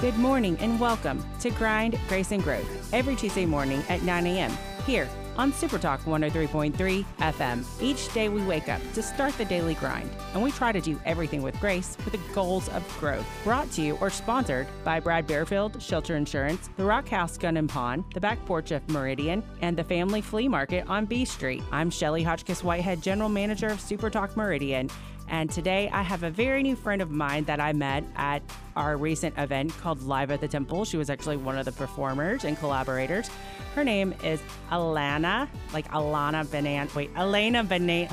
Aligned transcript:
Good 0.00 0.16
morning 0.16 0.56
and 0.60 0.80
welcome 0.80 1.22
to 1.40 1.50
Grind, 1.50 1.98
Grace, 2.08 2.32
and 2.32 2.42
Growth 2.42 2.90
every 2.94 3.14
Tuesday 3.14 3.44
morning 3.44 3.82
at 3.90 4.00
9 4.00 4.26
a.m. 4.28 4.50
here 4.86 5.06
on 5.36 5.52
Super 5.52 5.78
Talk 5.78 6.00
103.3 6.04 7.04
FM. 7.18 7.82
Each 7.82 8.10
day 8.14 8.30
we 8.30 8.42
wake 8.42 8.70
up 8.70 8.80
to 8.94 9.02
start 9.02 9.36
the 9.36 9.44
daily 9.44 9.74
grind, 9.74 10.10
and 10.32 10.42
we 10.42 10.52
try 10.52 10.72
to 10.72 10.80
do 10.80 10.98
everything 11.04 11.42
with 11.42 11.60
grace 11.60 11.98
with 12.06 12.12
the 12.12 12.34
goals 12.34 12.70
of 12.70 12.82
growth. 12.98 13.26
Brought 13.44 13.70
to 13.72 13.82
you 13.82 13.98
or 14.00 14.08
sponsored 14.08 14.66
by 14.84 15.00
Brad 15.00 15.28
Bearfield, 15.28 15.78
Shelter 15.82 16.16
Insurance, 16.16 16.70
the 16.78 16.84
Rock 16.84 17.06
House 17.06 17.36
Gun 17.36 17.58
and 17.58 17.68
Pawn, 17.68 18.02
the 18.14 18.20
Back 18.20 18.42
Porch 18.46 18.70
of 18.70 18.88
Meridian, 18.88 19.42
and 19.60 19.76
the 19.76 19.84
Family 19.84 20.22
Flea 20.22 20.48
Market 20.48 20.88
on 20.88 21.04
B 21.04 21.26
Street. 21.26 21.62
I'm 21.70 21.90
Shelly 21.90 22.22
Hotchkiss 22.22 22.64
Whitehead, 22.64 23.02
General 23.02 23.28
Manager 23.28 23.68
of 23.68 23.82
Super 23.82 24.08
Talk 24.08 24.34
Meridian, 24.34 24.88
and 25.30 25.48
today 25.48 25.88
I 25.92 26.02
have 26.02 26.24
a 26.24 26.30
very 26.30 26.62
new 26.62 26.74
friend 26.74 27.00
of 27.00 27.10
mine 27.10 27.44
that 27.44 27.60
I 27.60 27.72
met 27.72 28.04
at 28.16 28.42
our 28.76 28.96
recent 28.96 29.38
event 29.38 29.76
called 29.78 30.02
Live 30.02 30.30
at 30.32 30.40
the 30.40 30.48
Temple. 30.48 30.84
She 30.84 30.96
was 30.96 31.08
actually 31.08 31.36
one 31.36 31.56
of 31.56 31.64
the 31.64 31.72
performers 31.72 32.44
and 32.44 32.58
collaborators. 32.58 33.30
Her 33.76 33.84
name 33.84 34.12
is 34.24 34.42
Alana, 34.70 35.48
like 35.72 35.88
Alana 35.92 36.50
Banan. 36.50 36.88
Wait, 36.94 37.10
Elena 37.16 37.62
Banan. 37.64 38.08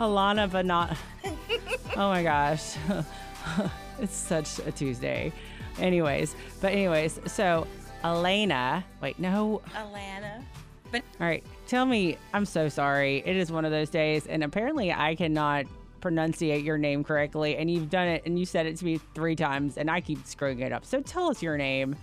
Alana 0.00 0.50
Banan. 0.50 0.96
Oh 1.98 2.10
my 2.10 2.22
gosh. 2.22 2.76
it's 4.00 4.14
such 4.14 4.58
a 4.58 4.70
Tuesday. 4.70 5.32
Anyways, 5.78 6.34
but 6.60 6.72
anyways, 6.72 7.18
so 7.26 7.66
Elena, 8.04 8.84
wait, 9.00 9.18
no. 9.18 9.62
Alana. 9.74 10.42
But 10.92 11.02
all 11.18 11.26
right, 11.26 11.42
tell 11.66 11.86
me, 11.86 12.16
I'm 12.32 12.44
so 12.44 12.68
sorry. 12.68 13.22
It 13.24 13.36
is 13.36 13.50
one 13.50 13.64
of 13.64 13.70
those 13.70 13.90
days, 13.90 14.26
and 14.26 14.42
apparently 14.44 14.92
I 14.92 15.14
cannot 15.14 15.66
pronunciate 16.00 16.64
your 16.64 16.78
name 16.78 17.02
correctly, 17.04 17.56
and 17.56 17.70
you've 17.70 17.90
done 17.90 18.08
it, 18.08 18.22
and 18.26 18.38
you 18.38 18.46
said 18.46 18.66
it 18.66 18.76
to 18.78 18.84
me 18.84 19.00
three 19.14 19.36
times, 19.36 19.76
and 19.76 19.90
I 19.90 20.00
keep 20.00 20.24
screwing 20.26 20.60
it 20.60 20.72
up. 20.72 20.84
So 20.84 21.00
tell 21.00 21.28
us 21.28 21.42
your 21.42 21.56
name. 21.56 21.96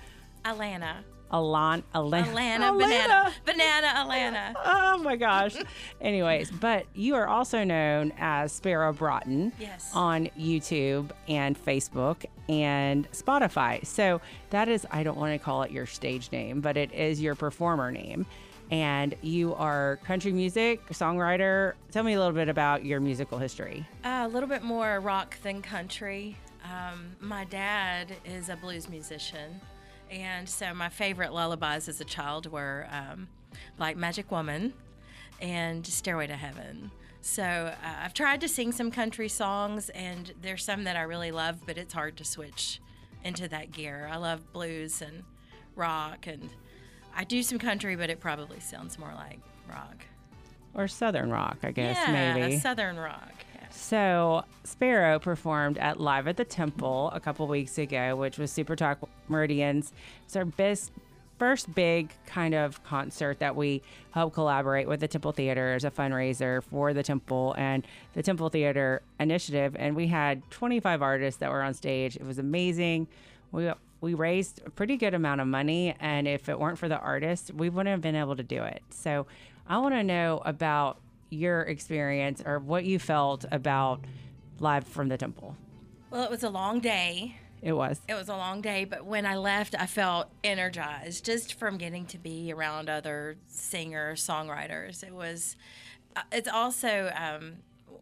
Alana. 0.46 0.98
Alan, 1.32 1.82
Alan, 1.96 2.26
Alana, 2.26 2.78
banana, 2.78 3.34
banana, 3.44 3.88
Alana. 3.88 4.54
Oh 4.64 5.00
my 5.00 5.16
gosh. 5.16 5.56
Anyways, 6.00 6.52
but 6.52 6.86
you 6.94 7.16
are 7.16 7.28
also 7.28 7.64
known 7.64 8.14
as 8.20 8.52
Sparrow 8.52 8.94
Broughton 8.94 9.52
Yes. 9.60 9.90
on 9.96 10.28
YouTube 10.40 11.10
and 11.28 11.58
Facebook 11.58 12.26
and 12.50 13.10
Spotify. 13.14 13.84
So 13.84 14.22
that 14.52 14.70
is, 14.70 14.86
I 14.92 15.02
don't 15.02 15.18
want 15.18 15.34
to 15.34 15.44
call 15.44 15.64
it 15.64 15.72
your 15.72 15.88
stage 15.88 16.32
name, 16.32 16.62
but 16.62 16.78
it 16.78 16.94
is 16.94 17.20
your 17.20 17.34
performer 17.34 17.92
name. 17.92 18.28
And 18.74 19.16
you 19.22 19.54
are 19.54 20.00
country 20.04 20.32
music 20.32 20.84
songwriter. 20.88 21.74
Tell 21.92 22.02
me 22.04 22.14
a 22.14 22.18
little 22.18 22.34
bit 22.34 22.50
about 22.50 22.84
your 22.84 23.00
musical 23.00 23.38
history. 23.38 23.88
Uh, 24.04 24.24
a 24.26 24.28
little 24.28 24.50
bit 24.50 24.64
more 24.64 25.00
rock 25.00 25.38
than 25.44 25.62
country. 25.62 26.36
Um, 26.64 27.16
my 27.20 27.46
dad 27.46 28.16
is 28.26 28.50
a 28.50 28.56
blues 28.56 28.90
musician, 28.90 29.62
and 30.10 30.50
so 30.50 30.74
my 30.74 30.90
favorite 30.90 31.34
lullabies 31.34 31.88
as 31.88 32.02
a 32.02 32.04
child 32.04 32.52
were 32.52 32.88
um, 32.90 33.28
like 33.78 33.96
Magic 33.96 34.32
Woman 34.32 34.74
and 35.40 35.86
Stairway 35.86 36.26
to 36.26 36.36
Heaven. 36.36 36.90
So 37.22 37.44
uh, 37.44 37.76
I've 38.04 38.16
tried 38.16 38.42
to 38.42 38.48
sing 38.48 38.72
some 38.72 38.90
country 38.90 39.30
songs, 39.30 39.90
and 39.90 40.34
there's 40.42 40.64
some 40.64 40.86
that 40.86 40.96
I 40.96 41.04
really 41.04 41.30
love, 41.30 41.60
but 41.68 41.78
it's 41.78 41.94
hard 41.94 42.18
to 42.18 42.24
switch 42.24 42.82
into 43.24 43.48
that 43.50 43.72
gear. 43.72 44.10
I 44.12 44.18
love 44.18 44.52
blues 44.52 45.00
and 45.00 45.26
rock, 45.76 46.26
and 46.26 46.50
I 47.16 47.24
do 47.24 47.44
some 47.44 47.60
country, 47.60 47.96
but 47.96 48.10
it 48.10 48.20
probably 48.20 48.60
sounds 48.60 48.98
more 48.98 49.14
like 49.16 49.40
rock. 49.70 50.06
Or 50.74 50.88
Southern 50.88 51.30
Rock, 51.30 51.60
I 51.62 51.72
guess, 51.72 51.98
yeah, 52.08 52.34
maybe. 52.34 52.58
Southern 52.58 52.98
rock. 52.98 53.32
Yeah. 53.54 53.68
So 53.70 54.44
Sparrow 54.64 55.20
performed 55.20 55.78
at 55.78 56.00
Live 56.00 56.28
at 56.28 56.38
the 56.38 56.46
Temple 56.46 57.12
a 57.14 57.20
couple 57.20 57.48
weeks 57.48 57.78
ago, 57.78 58.16
which 58.16 58.40
was 58.40 58.52
Super 58.52 58.76
Talk 58.76 59.08
Meridians. 59.28 59.94
It's 60.26 60.36
our 60.36 60.46
best, 60.46 60.92
first 61.38 61.76
big 61.76 62.10
kind 62.26 62.56
of 62.56 62.84
concert 62.84 63.38
that 63.38 63.56
we 63.56 63.84
help 64.12 64.34
collaborate 64.34 64.88
with 64.88 65.00
the 65.00 65.08
Temple 65.08 65.32
Theater 65.32 65.74
as 65.74 65.84
a 65.84 65.92
fundraiser 65.92 66.64
for 66.64 66.92
the 66.92 67.04
Temple 67.04 67.54
and 67.56 67.86
the 68.16 68.24
Temple 68.24 68.50
Theater 68.50 69.04
Initiative. 69.20 69.76
And 69.78 69.96
we 69.96 70.08
had 70.08 70.50
25 70.50 71.04
artists 71.04 71.40
that 71.40 71.52
were 71.52 71.62
on 71.62 71.76
stage. 71.76 72.16
It 72.16 72.26
was 72.26 72.40
amazing. 72.40 73.08
We 73.52 73.72
we 74.04 74.14
raised 74.14 74.62
a 74.66 74.70
pretty 74.70 74.98
good 74.98 75.14
amount 75.14 75.40
of 75.40 75.48
money, 75.48 75.96
and 75.98 76.28
if 76.28 76.50
it 76.50 76.60
weren't 76.60 76.78
for 76.78 76.90
the 76.90 77.00
artists, 77.00 77.50
we 77.54 77.70
wouldn't 77.70 77.90
have 77.90 78.02
been 78.02 78.18
able 78.18 78.36
to 78.36 78.44
do 78.44 78.62
it. 78.62 78.84
So 78.90 79.28
I 79.66 79.78
want 79.78 79.96
to 79.96 80.04
know 80.04 80.42
about 80.44 81.00
your 81.30 81.62
experience 81.62 82.44
or 82.46 82.60
what 82.60 82.84
you 82.84 83.00
felt 83.00 83.46
about 83.50 84.02
live 84.60 84.86
from 84.86 85.08
the 85.08 85.18
temple. 85.18 85.56
Well, 86.12 86.22
it 86.26 86.30
was 86.30 86.44
a 86.44 86.50
long 86.50 86.82
day. 86.82 87.38
It 87.62 87.72
was. 87.72 88.02
It 88.10 88.16
was 88.16 88.28
a 88.28 88.36
long 88.36 88.60
day, 88.60 88.84
but 88.84 89.06
when 89.06 89.26
I 89.26 89.38
left, 89.38 89.74
I 89.80 89.86
felt 89.86 90.28
energized 90.44 91.24
just 91.24 91.54
from 91.54 91.78
getting 91.78 92.06
to 92.08 92.18
be 92.18 92.52
around 92.52 92.90
other 92.90 93.38
singers, 93.48 94.28
songwriters. 94.28 95.02
It 95.02 95.14
was, 95.14 95.56
uh, 96.18 96.24
it's 96.34 96.50
also, 96.50 97.10
um, 97.16 97.54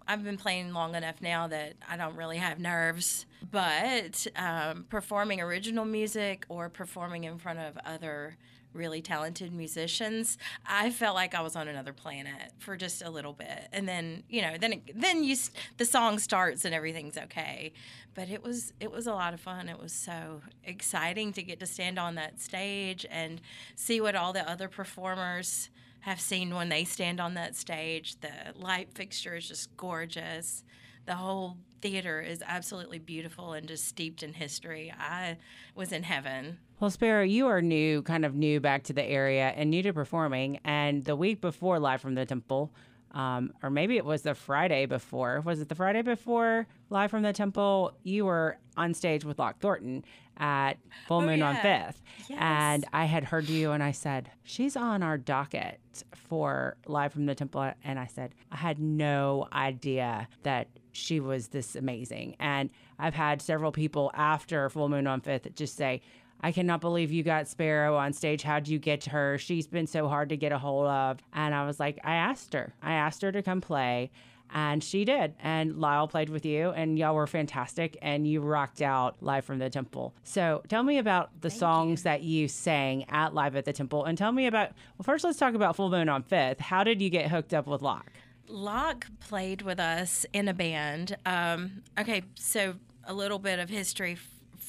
I've 0.07 0.23
been 0.23 0.37
playing 0.37 0.73
long 0.73 0.95
enough 0.95 1.21
now 1.21 1.47
that 1.47 1.73
I 1.89 1.97
don't 1.97 2.15
really 2.15 2.37
have 2.37 2.59
nerves, 2.59 3.25
but 3.51 4.27
um, 4.35 4.85
performing 4.89 5.41
original 5.41 5.85
music 5.85 6.45
or 6.49 6.69
performing 6.69 7.23
in 7.23 7.37
front 7.37 7.59
of 7.59 7.77
other 7.85 8.37
really 8.73 9.01
talented 9.01 9.53
musicians, 9.53 10.37
I 10.65 10.91
felt 10.91 11.15
like 11.15 11.35
I 11.35 11.41
was 11.41 11.55
on 11.55 11.67
another 11.67 11.93
planet 11.93 12.53
for 12.59 12.77
just 12.77 13.01
a 13.01 13.09
little 13.09 13.33
bit, 13.33 13.67
and 13.73 13.87
then 13.87 14.23
you 14.29 14.41
know, 14.41 14.57
then 14.57 14.73
it, 14.73 14.99
then 14.99 15.23
you 15.23 15.35
the 15.77 15.85
song 15.85 16.19
starts 16.19 16.65
and 16.65 16.73
everything's 16.73 17.17
okay. 17.17 17.73
But 18.13 18.29
it 18.29 18.43
was 18.43 18.73
it 18.79 18.91
was 18.91 19.07
a 19.07 19.13
lot 19.13 19.33
of 19.33 19.39
fun. 19.39 19.69
It 19.69 19.79
was 19.79 19.93
so 19.93 20.41
exciting 20.63 21.33
to 21.33 21.43
get 21.43 21.59
to 21.59 21.65
stand 21.65 21.99
on 21.99 22.15
that 22.15 22.39
stage 22.39 23.05
and 23.09 23.41
see 23.75 24.01
what 24.01 24.15
all 24.15 24.33
the 24.33 24.49
other 24.49 24.67
performers 24.67 25.69
have 26.01 26.19
seen 26.19 26.53
when 26.53 26.69
they 26.69 26.83
stand 26.83 27.19
on 27.19 27.33
that 27.35 27.55
stage. 27.55 28.19
The 28.21 28.31
light 28.55 28.93
fixture 28.93 29.35
is 29.35 29.47
just 29.47 29.75
gorgeous. 29.77 30.63
The 31.05 31.15
whole 31.15 31.57
theater 31.81 32.21
is 32.21 32.43
absolutely 32.45 32.99
beautiful 32.99 33.53
and 33.53 33.67
just 33.67 33.85
steeped 33.87 34.21
in 34.21 34.33
history. 34.33 34.93
I 34.97 35.37
was 35.75 35.91
in 35.91 36.03
heaven. 36.03 36.59
Well, 36.79 36.91
Sparrow, 36.91 37.23
you 37.23 37.47
are 37.47 37.61
new, 37.61 38.01
kind 38.03 38.25
of 38.25 38.35
new 38.35 38.59
back 38.59 38.83
to 38.83 38.93
the 38.93 39.03
area 39.03 39.49
and 39.55 39.69
new 39.69 39.83
to 39.83 39.93
performing. 39.93 40.59
And 40.63 41.05
the 41.05 41.15
week 41.15 41.41
before 41.41 41.79
Live 41.79 42.01
from 42.01 42.15
the 42.15 42.25
Temple, 42.25 42.73
um, 43.13 43.53
or 43.61 43.69
maybe 43.69 43.97
it 43.97 44.05
was 44.05 44.21
the 44.21 44.33
Friday 44.35 44.85
before, 44.85 45.41
was 45.41 45.59
it 45.61 45.69
the 45.69 45.75
Friday 45.75 46.01
before 46.01 46.67
Live 46.89 47.11
from 47.11 47.23
the 47.23 47.33
Temple? 47.33 47.93
You 48.03 48.25
were 48.25 48.57
on 48.77 48.93
stage 48.93 49.25
with 49.25 49.39
Locke 49.39 49.59
Thornton 49.59 50.03
at 50.37 50.73
Full 51.07 51.17
Oh, 51.17 51.25
Moon 51.25 51.41
on. 51.41 51.55
Fifth. 51.57 52.01
Yes. 52.29 52.39
And 52.41 52.85
I 52.93 53.05
had 53.05 53.25
heard 53.25 53.49
you 53.49 53.71
and 53.71 53.83
I 53.83 53.91
said, 53.91 54.31
She's 54.43 54.75
on 54.75 55.03
our 55.03 55.17
docket 55.17 55.79
for 56.15 56.77
Live 56.87 57.11
from 57.13 57.25
the 57.25 57.35
Temple. 57.35 57.73
And 57.83 57.99
I 57.99 58.05
said, 58.07 58.33
I 58.51 58.55
had 58.55 58.79
no 58.79 59.47
idea 59.51 60.27
that 60.43 60.67
she 60.93 61.19
was 61.19 61.49
this 61.49 61.75
amazing. 61.75 62.35
And 62.39 62.69
I've 62.97 63.13
had 63.13 63.41
several 63.41 63.71
people 63.71 64.11
after 64.13 64.69
Full 64.69 64.89
Moon 64.89 65.05
on 65.07 65.21
Fifth 65.21 65.53
just 65.55 65.75
say, 65.75 66.01
I 66.41 66.51
cannot 66.51 66.81
believe 66.81 67.11
you 67.11 67.23
got 67.23 67.47
Sparrow 67.47 67.95
on 67.95 68.13
stage. 68.13 68.43
How'd 68.43 68.67
you 68.67 68.79
get 68.79 69.01
to 69.01 69.11
her? 69.11 69.37
She's 69.37 69.67
been 69.67 69.87
so 69.87 70.07
hard 70.07 70.29
to 70.29 70.37
get 70.37 70.51
a 70.51 70.57
hold 70.57 70.87
of. 70.87 71.19
And 71.33 71.53
I 71.53 71.65
was 71.65 71.79
like, 71.79 71.99
I 72.03 72.15
asked 72.15 72.53
her. 72.53 72.73
I 72.81 72.93
asked 72.93 73.21
her 73.21 73.31
to 73.31 73.41
come 73.41 73.61
play. 73.61 74.11
And 74.53 74.83
she 74.83 75.05
did. 75.05 75.35
And 75.39 75.79
Lyle 75.79 76.09
played 76.09 76.29
with 76.29 76.45
you, 76.45 76.71
and 76.71 76.99
y'all 76.99 77.15
were 77.15 77.27
fantastic. 77.27 77.97
And 78.01 78.27
you 78.27 78.41
rocked 78.41 78.81
out 78.81 79.15
live 79.21 79.45
from 79.45 79.59
the 79.59 79.69
temple. 79.69 80.13
So 80.23 80.61
tell 80.67 80.83
me 80.83 80.97
about 80.97 81.29
the 81.39 81.49
songs 81.49 82.03
that 82.03 82.23
you 82.23 82.49
sang 82.49 83.05
at 83.09 83.33
Live 83.33 83.55
at 83.55 83.63
the 83.63 83.71
Temple. 83.71 84.03
And 84.03 84.17
tell 84.17 84.33
me 84.33 84.47
about, 84.47 84.71
well, 84.97 85.03
first 85.03 85.23
let's 85.23 85.37
talk 85.37 85.53
about 85.53 85.77
Full 85.77 85.89
Moon 85.89 86.09
on 86.09 86.23
Fifth. 86.23 86.59
How 86.59 86.83
did 86.83 87.01
you 87.01 87.09
get 87.09 87.29
hooked 87.29 87.53
up 87.53 87.65
with 87.65 87.81
Locke? 87.81 88.11
Locke 88.47 89.05
played 89.21 89.61
with 89.61 89.79
us 89.79 90.25
in 90.33 90.49
a 90.49 90.53
band. 90.53 91.15
Um, 91.25 91.83
okay, 91.97 92.23
so 92.35 92.73
a 93.05 93.13
little 93.13 93.39
bit 93.39 93.59
of 93.59 93.69
history 93.69 94.17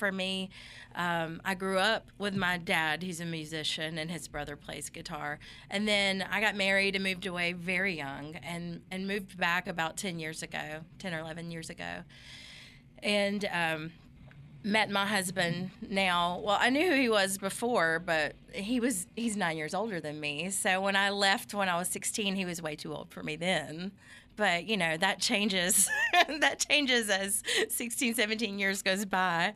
for 0.02 0.10
me. 0.10 0.50
Um, 0.96 1.40
I 1.44 1.54
grew 1.54 1.78
up 1.78 2.08
with 2.18 2.34
my 2.34 2.58
dad, 2.58 3.04
who's 3.04 3.20
a 3.20 3.24
musician, 3.24 3.98
and 3.98 4.10
his 4.10 4.26
brother 4.26 4.56
plays 4.56 4.90
guitar. 4.90 5.38
And 5.70 5.86
then 5.86 6.26
I 6.28 6.40
got 6.40 6.56
married 6.56 6.96
and 6.96 7.04
moved 7.04 7.24
away 7.24 7.52
very 7.52 7.96
young 7.96 8.34
and, 8.42 8.80
and 8.90 9.06
moved 9.06 9.38
back 9.38 9.68
about 9.68 9.96
10 9.96 10.18
years 10.18 10.42
ago, 10.42 10.80
10 10.98 11.14
or 11.14 11.20
11 11.20 11.52
years 11.52 11.70
ago. 11.70 12.02
And 13.00 13.48
um, 13.52 13.92
met 14.64 14.90
my 14.90 15.06
husband 15.06 15.70
now. 15.88 16.40
Well, 16.44 16.58
I 16.60 16.68
knew 16.70 16.90
who 16.90 16.96
he 16.96 17.08
was 17.08 17.38
before, 17.38 18.02
but 18.04 18.34
he 18.52 18.80
was 18.80 19.06
he's 19.14 19.36
9 19.36 19.56
years 19.56 19.72
older 19.72 20.00
than 20.00 20.18
me. 20.18 20.50
So 20.50 20.80
when 20.80 20.96
I 20.96 21.10
left 21.10 21.54
when 21.54 21.68
I 21.68 21.78
was 21.78 21.86
16, 21.90 22.34
he 22.34 22.44
was 22.44 22.60
way 22.60 22.74
too 22.74 22.92
old 22.92 23.10
for 23.10 23.22
me 23.22 23.36
then. 23.36 23.92
But, 24.42 24.66
you 24.66 24.76
know, 24.76 24.96
that 24.96 25.20
changes 25.20 25.88
that 26.40 26.58
changes 26.58 27.08
as 27.08 27.44
16, 27.68 28.14
17 28.14 28.58
years 28.58 28.82
goes 28.82 29.04
by. 29.04 29.54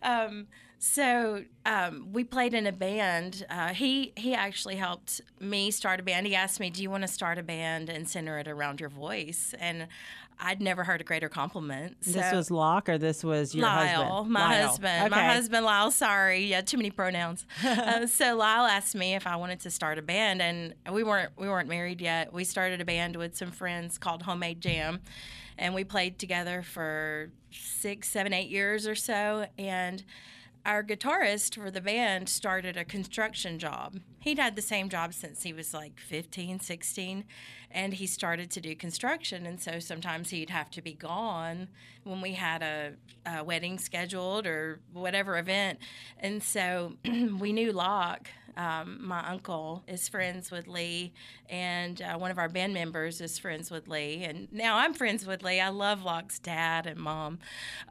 Um, 0.00 0.46
so 0.78 1.42
um, 1.66 2.12
we 2.12 2.22
played 2.22 2.54
in 2.54 2.64
a 2.68 2.70
band. 2.70 3.44
Uh, 3.50 3.74
he 3.74 4.12
he 4.16 4.34
actually 4.34 4.76
helped 4.76 5.20
me 5.40 5.72
start 5.72 5.98
a 5.98 6.04
band. 6.04 6.24
He 6.28 6.36
asked 6.36 6.60
me, 6.60 6.70
"Do 6.70 6.84
you 6.84 6.88
want 6.88 7.02
to 7.02 7.08
start 7.08 7.36
a 7.36 7.42
band 7.42 7.88
and 7.88 8.08
center 8.08 8.38
it 8.38 8.46
around 8.46 8.78
your 8.78 8.90
voice?" 8.90 9.56
And 9.58 9.88
I'd 10.40 10.60
never 10.60 10.84
heard 10.84 11.00
a 11.00 11.04
greater 11.04 11.28
compliment. 11.28 11.96
This 12.02 12.32
was 12.32 12.50
Locke, 12.50 12.88
or 12.88 12.98
this 12.98 13.24
was 13.24 13.54
your 13.54 13.66
Lyle, 13.66 14.04
husband? 14.04 14.32
my 14.32 14.40
Lyle. 14.40 14.68
husband, 14.68 15.10
my 15.10 15.24
husband 15.24 15.64
Lyle. 15.64 15.90
Sorry, 15.90 16.46
yeah, 16.46 16.60
too 16.60 16.76
many 16.76 16.90
pronouns. 16.90 17.44
uh, 17.64 18.06
so 18.06 18.36
Lyle 18.36 18.66
asked 18.66 18.94
me 18.94 19.14
if 19.14 19.26
I 19.26 19.36
wanted 19.36 19.60
to 19.60 19.70
start 19.70 19.98
a 19.98 20.02
band, 20.02 20.40
and 20.40 20.74
we 20.92 21.02
weren't 21.02 21.32
we 21.36 21.48
weren't 21.48 21.68
married 21.68 22.00
yet. 22.00 22.32
We 22.32 22.44
started 22.44 22.80
a 22.80 22.84
band 22.84 23.16
with 23.16 23.36
some 23.36 23.50
friends 23.50 23.98
called 23.98 24.22
Homemade 24.22 24.60
Jam, 24.60 25.00
and 25.58 25.74
we 25.74 25.84
played 25.84 26.18
together 26.18 26.62
for 26.62 27.30
six, 27.50 28.08
seven, 28.08 28.32
eight 28.32 28.48
years 28.50 28.86
or 28.86 28.94
so. 28.94 29.46
And 29.58 30.04
our 30.68 30.84
guitarist 30.84 31.54
for 31.54 31.70
the 31.70 31.80
band 31.80 32.28
started 32.28 32.76
a 32.76 32.84
construction 32.84 33.58
job. 33.58 34.00
He'd 34.20 34.38
had 34.38 34.54
the 34.54 34.60
same 34.60 34.90
job 34.90 35.14
since 35.14 35.42
he 35.42 35.54
was 35.54 35.72
like 35.72 35.98
15, 35.98 36.60
16, 36.60 37.24
and 37.70 37.94
he 37.94 38.06
started 38.06 38.50
to 38.50 38.60
do 38.60 38.76
construction. 38.76 39.46
And 39.46 39.58
so 39.58 39.78
sometimes 39.78 40.28
he'd 40.28 40.50
have 40.50 40.70
to 40.72 40.82
be 40.82 40.92
gone 40.92 41.68
when 42.04 42.20
we 42.20 42.34
had 42.34 42.62
a, 42.62 42.92
a 43.24 43.42
wedding 43.42 43.78
scheduled 43.78 44.46
or 44.46 44.80
whatever 44.92 45.38
event. 45.38 45.78
And 46.20 46.42
so 46.42 46.92
we 47.38 47.54
knew 47.54 47.72
Locke. 47.72 48.28
Um, 48.58 48.98
my 49.00 49.24
uncle 49.26 49.84
is 49.86 50.08
friends 50.08 50.50
with 50.50 50.66
Lee, 50.66 51.12
and 51.48 52.02
uh, 52.02 52.18
one 52.18 52.30
of 52.32 52.38
our 52.38 52.48
band 52.48 52.74
members 52.74 53.20
is 53.20 53.38
friends 53.38 53.70
with 53.70 53.86
Lee. 53.86 54.24
And 54.24 54.48
now 54.52 54.76
I'm 54.78 54.94
friends 54.94 55.24
with 55.26 55.44
Lee. 55.44 55.60
I 55.60 55.68
love 55.68 56.02
Locke's 56.02 56.40
dad 56.40 56.84
and 56.86 56.98
mom. 56.98 57.38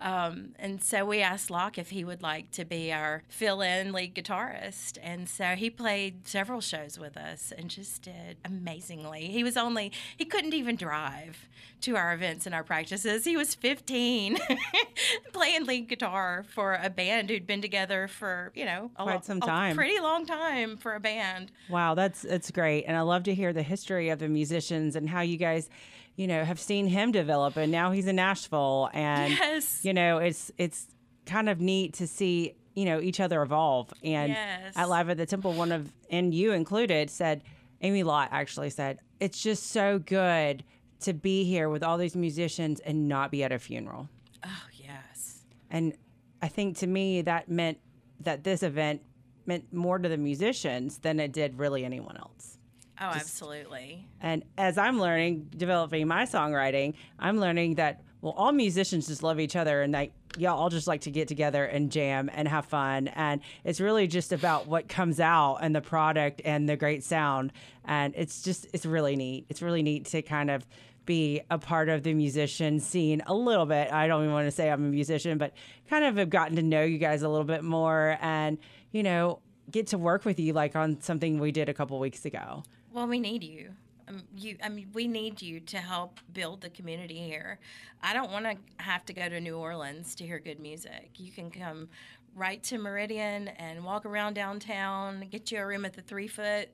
Um, 0.01 0.49
and 0.59 0.83
so 0.83 1.05
we 1.05 1.21
asked 1.21 1.49
Locke 1.49 1.77
if 1.77 1.91
he 1.91 2.03
would 2.03 2.21
like 2.21 2.51
to 2.51 2.65
be 2.65 2.91
our 2.91 3.23
fill 3.29 3.61
in 3.61 3.93
lead 3.93 4.13
guitarist. 4.13 4.97
And 5.01 5.29
so 5.29 5.55
he 5.55 5.69
played 5.69 6.27
several 6.27 6.59
shows 6.59 6.99
with 6.99 7.15
us 7.15 7.53
and 7.57 7.69
just 7.69 8.01
did 8.01 8.35
amazingly. 8.43 9.27
He 9.27 9.45
was 9.45 9.55
only, 9.55 9.93
he 10.17 10.25
couldn't 10.25 10.53
even 10.53 10.75
drive 10.75 11.47
to 11.79 11.95
our 11.95 12.13
events 12.13 12.45
and 12.45 12.53
our 12.53 12.63
practices. 12.63 13.23
He 13.23 13.37
was 13.37 13.55
15 13.55 14.37
playing 15.33 15.65
lead 15.65 15.87
guitar 15.87 16.43
for 16.49 16.77
a 16.81 16.89
band 16.89 17.29
who'd 17.29 17.47
been 17.47 17.61
together 17.61 18.07
for, 18.07 18.51
you 18.55 18.65
know, 18.65 18.91
a, 18.97 19.03
Quite 19.03 19.13
lo- 19.15 19.21
some 19.23 19.37
a 19.37 19.45
time. 19.45 19.75
pretty 19.75 19.99
long 19.99 20.25
time 20.57 20.77
for 20.77 20.93
a 20.95 20.99
band. 20.99 21.51
Wow, 21.69 21.95
that's 21.95 22.23
it's 22.23 22.51
great, 22.51 22.83
and 22.85 22.95
I 22.97 23.01
love 23.01 23.23
to 23.23 23.33
hear 23.33 23.53
the 23.53 23.63
history 23.63 24.09
of 24.09 24.19
the 24.19 24.27
musicians 24.29 24.95
and 24.95 25.09
how 25.09 25.21
you 25.21 25.37
guys, 25.37 25.69
you 26.15 26.27
know, 26.27 26.43
have 26.43 26.59
seen 26.59 26.87
him 26.87 27.11
develop, 27.11 27.57
and 27.57 27.71
now 27.71 27.91
he's 27.91 28.07
in 28.07 28.15
Nashville, 28.15 28.89
and 28.93 29.31
Yes. 29.33 29.83
you 29.83 29.93
know, 29.93 30.17
it's 30.17 30.51
it's 30.57 30.87
kind 31.25 31.49
of 31.49 31.59
neat 31.59 31.93
to 31.95 32.07
see 32.07 32.53
you 32.73 32.85
know 32.85 32.99
each 33.01 33.19
other 33.19 33.41
evolve. 33.41 33.93
And 34.03 34.31
Yes. 34.33 34.73
at 34.75 34.89
Live 34.89 35.09
at 35.09 35.17
the 35.17 35.25
Temple, 35.25 35.53
one 35.53 35.71
of 35.71 35.91
and 36.09 36.33
you 36.33 36.51
included 36.53 37.09
said, 37.09 37.43
Amy 37.81 38.03
Lott 38.03 38.29
actually 38.31 38.69
said, 38.69 38.99
it's 39.19 39.41
just 39.41 39.67
so 39.71 39.99
good 39.99 40.63
to 41.01 41.13
be 41.13 41.43
here 41.43 41.69
with 41.69 41.83
all 41.83 41.97
these 41.97 42.15
musicians 42.15 42.79
and 42.79 43.07
not 43.07 43.29
be 43.29 43.43
at 43.43 43.51
a 43.51 43.59
funeral. 43.59 44.09
Oh, 44.43 44.63
yes. 44.73 45.43
And 45.69 45.93
I 46.41 46.47
think 46.47 46.77
to 46.77 46.87
me 46.87 47.21
that 47.23 47.49
meant 47.49 47.77
that 48.21 48.43
this 48.43 48.63
event 48.63 49.01
meant 49.47 49.71
more 49.73 49.97
to 49.97 50.09
the 50.09 50.17
musicians 50.17 50.99
than 50.99 51.19
it 51.19 51.31
did 51.31 51.57
really 51.57 51.85
anyone 51.85 52.17
else. 52.17 52.57
Oh, 52.99 53.05
absolutely. 53.05 54.07
And 54.21 54.43
as 54.57 54.77
I'm 54.77 54.99
learning, 54.99 55.51
developing 55.55 56.07
my 56.07 56.23
songwriting, 56.23 56.95
I'm 57.19 57.39
learning 57.39 57.75
that 57.75 58.01
well, 58.21 58.33
all 58.35 58.51
musicians 58.51 59.07
just 59.07 59.21
love 59.21 59.39
each 59.39 59.55
other, 59.55 59.81
and 59.81 59.93
like 59.93 60.11
y'all 60.37 60.57
all 60.57 60.69
just 60.69 60.87
like 60.87 61.01
to 61.01 61.11
get 61.11 61.27
together 61.27 61.63
and 61.63 61.91
jam 61.91 62.29
and 62.33 62.47
have 62.47 62.65
fun. 62.65 63.07
And 63.09 63.41
it's 63.63 63.79
really 63.79 64.07
just 64.07 64.33
about 64.33 64.67
what 64.67 64.87
comes 64.87 65.19
out 65.19 65.57
and 65.61 65.75
the 65.75 65.81
product 65.81 66.41
and 66.43 66.67
the 66.67 66.75
great 66.75 67.03
sound. 67.03 67.53
And 67.85 68.13
it's 68.17 68.41
just 68.41 68.67
it's 68.73 68.85
really 68.85 69.15
neat. 69.15 69.45
It's 69.49 69.61
really 69.61 69.83
neat 69.83 70.05
to 70.05 70.21
kind 70.21 70.49
of 70.49 70.65
be 71.05 71.41
a 71.49 71.57
part 71.57 71.89
of 71.89 72.03
the 72.03 72.13
musician 72.13 72.79
scene 72.79 73.21
a 73.27 73.33
little 73.33 73.65
bit. 73.65 73.91
I 73.93 74.07
don't 74.07 74.23
even 74.23 74.33
want 74.33 74.47
to 74.47 74.51
say 74.51 74.69
I'm 74.69 74.83
a 74.83 74.89
musician, 74.89 75.37
but 75.37 75.53
kind 75.89 76.03
of 76.03 76.17
have 76.17 76.29
gotten 76.29 76.55
to 76.57 76.63
know 76.63 76.83
you 76.83 76.97
guys 76.97 77.21
a 77.21 77.29
little 77.29 77.45
bit 77.45 77.63
more, 77.63 78.17
and 78.19 78.57
you 78.91 79.03
know, 79.03 79.39
get 79.71 79.87
to 79.87 79.97
work 79.97 80.25
with 80.25 80.39
you 80.39 80.53
like 80.53 80.75
on 80.75 81.01
something 81.01 81.39
we 81.39 81.51
did 81.51 81.69
a 81.69 81.73
couple 81.73 81.99
weeks 81.99 82.25
ago. 82.25 82.63
Well, 82.93 83.07
we 83.07 83.19
need 83.19 83.43
you. 83.43 83.71
Um, 84.07 84.23
you, 84.35 84.57
I 84.63 84.69
mean, 84.69 84.87
we 84.93 85.07
need 85.07 85.41
you 85.41 85.59
to 85.59 85.77
help 85.79 86.19
build 86.33 86.61
the 86.61 86.69
community 86.69 87.17
here. 87.19 87.59
I 88.01 88.13
don't 88.13 88.31
want 88.31 88.45
to 88.45 88.55
have 88.83 89.05
to 89.07 89.13
go 89.13 89.27
to 89.27 89.39
New 89.41 89.57
Orleans 89.57 90.15
to 90.15 90.25
hear 90.25 90.39
good 90.39 90.59
music. 90.59 91.11
You 91.17 91.31
can 91.31 91.51
come 91.51 91.89
right 92.33 92.63
to 92.63 92.77
Meridian 92.77 93.49
and 93.49 93.83
walk 93.83 94.05
around 94.05 94.35
downtown, 94.35 95.27
get 95.29 95.51
you 95.51 95.59
a 95.59 95.65
room 95.65 95.83
at 95.83 95.93
the 95.93 96.01
Threefoot, 96.01 96.69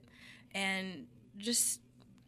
and 0.54 1.08
just 1.38 1.82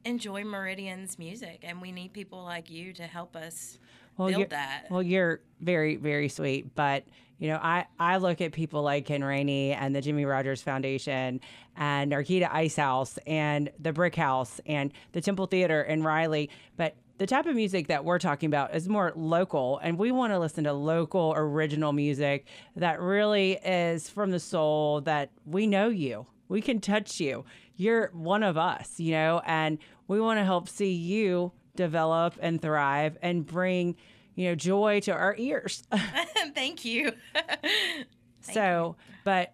enjoy 0.05 0.43
Meridian's 0.43 1.19
music. 1.19 1.59
And 1.61 1.81
we 1.81 1.91
need 1.91 2.11
people 2.13 2.43
like 2.43 2.71
you 2.71 2.91
to 2.93 3.03
help 3.03 3.35
us 3.35 3.77
you're- 4.17 4.33
build 4.33 4.49
that. 4.49 4.85
Well, 4.89 5.03
you're 5.03 5.41
very, 5.61 5.97
very 5.97 6.29
sweet. 6.29 6.73
But, 6.73 7.03
you 7.37 7.49
know, 7.49 7.59
I, 7.61 7.85
I 7.99 8.17
look 8.17 8.41
at 8.41 8.51
people 8.51 8.81
like 8.81 9.05
Ken 9.05 9.23
Rainey 9.23 9.73
and 9.73 9.95
the 9.95 10.01
Jimmie 10.01 10.25
Rodgers 10.25 10.61
Foundation 10.61 11.41
and 11.75 12.11
Arquita 12.11 12.49
Ice 12.51 12.75
House 12.75 13.17
and 13.27 13.69
the 13.79 13.91
Brick 13.91 14.15
House 14.15 14.61
and 14.65 14.93
the 15.11 15.21
Temple 15.21 15.47
Theater 15.47 15.81
in 15.81 16.03
Riley. 16.03 16.49
But 16.77 16.95
the 17.17 17.25
type 17.25 17.45
of 17.45 17.55
music 17.55 17.87
that 17.87 18.03
we're 18.03 18.19
talking 18.19 18.47
about 18.47 18.75
is 18.75 18.89
more 18.89 19.13
local, 19.15 19.79
and 19.81 19.97
we 19.97 20.11
want 20.11 20.33
to 20.33 20.39
listen 20.39 20.65
to 20.65 20.73
local, 20.73 21.33
original 21.35 21.93
music 21.93 22.45
that 22.75 22.99
really 22.99 23.53
is 23.53 24.09
from 24.09 24.31
the 24.31 24.39
soul 24.39 25.01
that 25.01 25.31
we 25.45 25.65
know 25.65 25.87
you. 25.87 26.25
We 26.49 26.61
can 26.61 26.79
touch 26.79 27.19
you. 27.19 27.45
You're 27.75 28.09
one 28.13 28.43
of 28.43 28.57
us, 28.57 28.99
you 28.99 29.11
know, 29.11 29.41
and 29.45 29.77
we 30.07 30.19
want 30.19 30.39
to 30.39 30.43
help 30.43 30.69
see 30.69 30.91
you 30.91 31.51
develop 31.75 32.35
and 32.41 32.61
thrive 32.61 33.17
and 33.21 33.45
bring, 33.45 33.95
you 34.35 34.49
know, 34.49 34.55
joy 34.55 34.99
to 35.01 35.11
our 35.11 35.35
ears. 35.37 35.83
Thank 36.53 36.85
you. 36.85 37.13
so, 38.41 38.95
but 39.23 39.53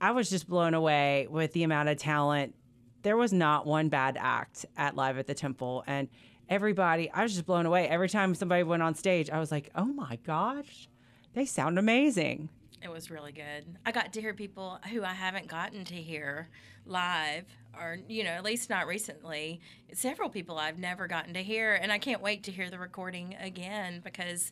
I 0.00 0.12
was 0.12 0.30
just 0.30 0.48
blown 0.48 0.74
away 0.74 1.26
with 1.28 1.52
the 1.52 1.64
amount 1.64 1.88
of 1.88 1.98
talent. 1.98 2.54
There 3.02 3.16
was 3.16 3.32
not 3.32 3.66
one 3.66 3.88
bad 3.88 4.16
act 4.18 4.66
at 4.76 4.96
Live 4.96 5.18
at 5.18 5.26
the 5.26 5.34
Temple. 5.34 5.84
And 5.86 6.08
everybody, 6.48 7.10
I 7.10 7.22
was 7.22 7.32
just 7.32 7.46
blown 7.46 7.66
away. 7.66 7.88
Every 7.88 8.08
time 8.08 8.34
somebody 8.34 8.62
went 8.62 8.82
on 8.82 8.94
stage, 8.94 9.30
I 9.30 9.38
was 9.38 9.50
like, 9.50 9.70
oh 9.74 9.84
my 9.86 10.16
gosh, 10.24 10.88
they 11.34 11.44
sound 11.44 11.78
amazing. 11.78 12.48
It 12.82 12.90
was 12.90 13.10
really 13.10 13.32
good. 13.32 13.76
I 13.84 13.92
got 13.92 14.12
to 14.14 14.20
hear 14.20 14.32
people 14.32 14.78
who 14.90 15.04
I 15.04 15.12
haven't 15.12 15.48
gotten 15.48 15.84
to 15.84 15.94
hear 15.94 16.48
live, 16.86 17.44
or, 17.78 17.98
you 18.08 18.24
know, 18.24 18.30
at 18.30 18.42
least 18.42 18.70
not 18.70 18.86
recently. 18.86 19.60
Several 19.92 20.30
people 20.30 20.58
I've 20.58 20.78
never 20.78 21.06
gotten 21.06 21.34
to 21.34 21.42
hear, 21.42 21.74
and 21.74 21.92
I 21.92 21.98
can't 21.98 22.22
wait 22.22 22.42
to 22.44 22.50
hear 22.50 22.70
the 22.70 22.78
recording 22.78 23.36
again 23.38 24.00
because 24.02 24.50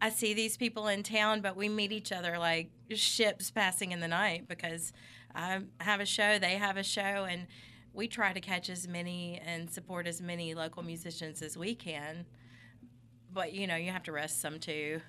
I 0.00 0.10
see 0.10 0.32
these 0.32 0.56
people 0.56 0.86
in 0.86 1.02
town, 1.02 1.40
but 1.40 1.56
we 1.56 1.68
meet 1.68 1.90
each 1.90 2.12
other 2.12 2.38
like 2.38 2.70
ships 2.94 3.50
passing 3.50 3.90
in 3.90 3.98
the 3.98 4.08
night 4.08 4.46
because 4.46 4.92
I 5.34 5.60
have 5.80 6.00
a 6.00 6.06
show, 6.06 6.38
they 6.38 6.54
have 6.54 6.76
a 6.76 6.84
show, 6.84 7.26
and 7.28 7.48
we 7.92 8.06
try 8.06 8.32
to 8.32 8.40
catch 8.40 8.70
as 8.70 8.86
many 8.86 9.40
and 9.44 9.68
support 9.68 10.06
as 10.06 10.20
many 10.20 10.54
local 10.54 10.84
musicians 10.84 11.42
as 11.42 11.56
we 11.56 11.74
can. 11.74 12.26
But, 13.32 13.54
you 13.54 13.66
know, 13.66 13.76
you 13.76 13.90
have 13.90 14.04
to 14.04 14.12
rest 14.12 14.40
some 14.40 14.60
too. 14.60 15.00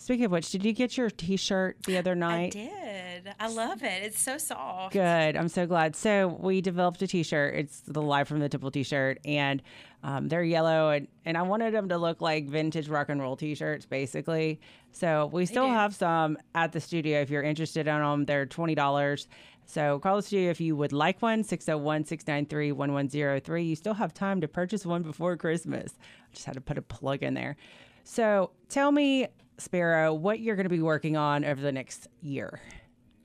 Speaking 0.00 0.24
of 0.24 0.32
which, 0.32 0.50
did 0.50 0.64
you 0.64 0.72
get 0.72 0.96
your 0.96 1.10
t 1.10 1.36
shirt 1.36 1.76
the 1.82 1.98
other 1.98 2.14
night? 2.14 2.56
I 2.56 2.58
did. 2.58 3.34
I 3.38 3.48
love 3.48 3.82
it. 3.82 4.02
It's 4.02 4.18
so 4.18 4.38
soft. 4.38 4.94
Good. 4.94 5.36
I'm 5.36 5.48
so 5.48 5.66
glad. 5.66 5.94
So 5.94 6.38
we 6.40 6.62
developed 6.62 7.02
a 7.02 7.06
T-shirt. 7.06 7.54
It's 7.54 7.80
the 7.80 8.00
Live 8.00 8.26
from 8.26 8.40
the 8.40 8.48
Temple 8.48 8.70
T-shirt, 8.70 9.18
and 9.26 9.60
um, 10.02 10.28
they're 10.28 10.42
yellow, 10.42 10.88
and 10.88 11.06
and 11.26 11.36
I 11.36 11.42
wanted 11.42 11.74
them 11.74 11.90
to 11.90 11.98
look 11.98 12.22
like 12.22 12.48
vintage 12.48 12.88
rock 12.88 13.10
and 13.10 13.20
roll 13.20 13.36
T-shirts, 13.36 13.84
basically. 13.84 14.58
So 14.92 15.28
we 15.34 15.44
still 15.44 15.68
have 15.68 15.94
some 15.94 16.38
at 16.54 16.72
the 16.72 16.80
studio. 16.80 17.20
If 17.20 17.28
you're 17.28 17.42
interested 17.42 17.86
in 17.86 18.00
them, 18.00 18.24
they're 18.24 18.46
twenty 18.46 18.74
dollars. 18.74 19.28
So 19.66 19.98
call 19.98 20.16
the 20.16 20.22
studio 20.22 20.50
if 20.50 20.62
you 20.62 20.76
would 20.76 20.94
like 20.94 21.20
one, 21.20 21.44
601-693-1103. 21.44 23.68
You 23.68 23.76
still 23.76 23.92
have 23.94 24.14
time 24.14 24.40
to 24.40 24.48
purchase 24.48 24.86
one 24.86 25.02
before 25.02 25.36
Christmas. 25.36 25.98
I 26.00 26.34
just 26.34 26.46
had 26.46 26.54
to 26.54 26.60
put 26.60 26.78
a 26.78 26.82
plug 26.82 27.22
in 27.22 27.34
there. 27.34 27.56
So 28.02 28.50
tell 28.68 28.90
me, 28.90 29.28
Sparrow, 29.60 30.12
what 30.14 30.40
you're 30.40 30.56
going 30.56 30.64
to 30.64 30.70
be 30.70 30.82
working 30.82 31.16
on 31.16 31.44
over 31.44 31.60
the 31.60 31.72
next 31.72 32.08
year. 32.22 32.60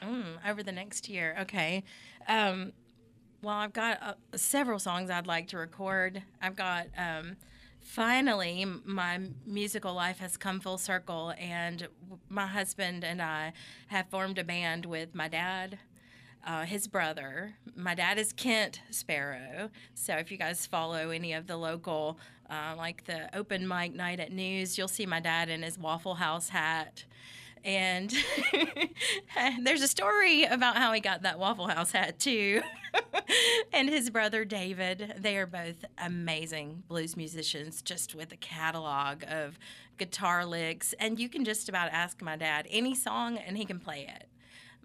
Mm, 0.01 0.37
over 0.47 0.63
the 0.63 0.71
next 0.71 1.09
year. 1.09 1.35
Okay. 1.41 1.83
Um, 2.27 2.73
well, 3.41 3.55
I've 3.55 3.73
got 3.73 4.01
uh, 4.01 4.13
several 4.35 4.79
songs 4.79 5.09
I'd 5.09 5.27
like 5.27 5.47
to 5.49 5.57
record. 5.57 6.23
I've 6.41 6.55
got 6.55 6.87
um, 6.97 7.37
finally 7.79 8.65
my 8.83 9.19
musical 9.45 9.93
life 9.93 10.17
has 10.17 10.35
come 10.35 10.59
full 10.59 10.77
circle, 10.77 11.33
and 11.37 11.87
my 12.27 12.47
husband 12.47 13.03
and 13.03 13.21
I 13.21 13.53
have 13.87 14.09
formed 14.09 14.37
a 14.37 14.43
band 14.43 14.85
with 14.85 15.13
my 15.13 15.27
dad. 15.27 15.79
Uh, 16.45 16.63
his 16.63 16.87
brother. 16.87 17.55
My 17.75 17.95
dad 17.95 18.19
is 18.19 18.31
Kent 18.31 18.81
Sparrow. 18.91 19.71
So 19.95 20.15
if 20.17 20.31
you 20.31 20.37
guys 20.37 20.67
follow 20.67 21.09
any 21.09 21.33
of 21.33 21.47
the 21.47 21.57
local, 21.57 22.19
uh, 22.49 22.75
like 22.77 23.05
the 23.05 23.35
open 23.35 23.67
mic 23.67 23.93
night 23.93 24.19
at 24.19 24.31
news, 24.31 24.77
you'll 24.77 24.87
see 24.87 25.05
my 25.05 25.19
dad 25.19 25.49
in 25.49 25.63
his 25.63 25.77
Waffle 25.77 26.15
House 26.15 26.49
hat. 26.49 27.05
And 27.63 28.13
there's 29.63 29.81
a 29.81 29.87
story 29.87 30.43
about 30.43 30.77
how 30.77 30.93
he 30.93 31.01
got 31.01 31.23
that 31.23 31.39
Waffle 31.39 31.67
House 31.67 31.91
hat 31.91 32.19
too. 32.19 32.61
and 33.73 33.89
his 33.89 34.09
brother 34.09 34.45
David. 34.45 35.15
They 35.17 35.37
are 35.37 35.47
both 35.47 35.83
amazing 35.97 36.83
blues 36.87 37.17
musicians, 37.17 37.81
just 37.81 38.13
with 38.13 38.31
a 38.31 38.37
catalog 38.37 39.23
of 39.27 39.57
guitar 39.97 40.45
licks. 40.45 40.93
And 40.99 41.19
you 41.19 41.27
can 41.27 41.43
just 41.43 41.67
about 41.67 41.89
ask 41.91 42.21
my 42.21 42.35
dad 42.35 42.67
any 42.69 42.93
song 42.93 43.37
and 43.37 43.57
he 43.57 43.65
can 43.65 43.79
play 43.79 44.07
it. 44.15 44.27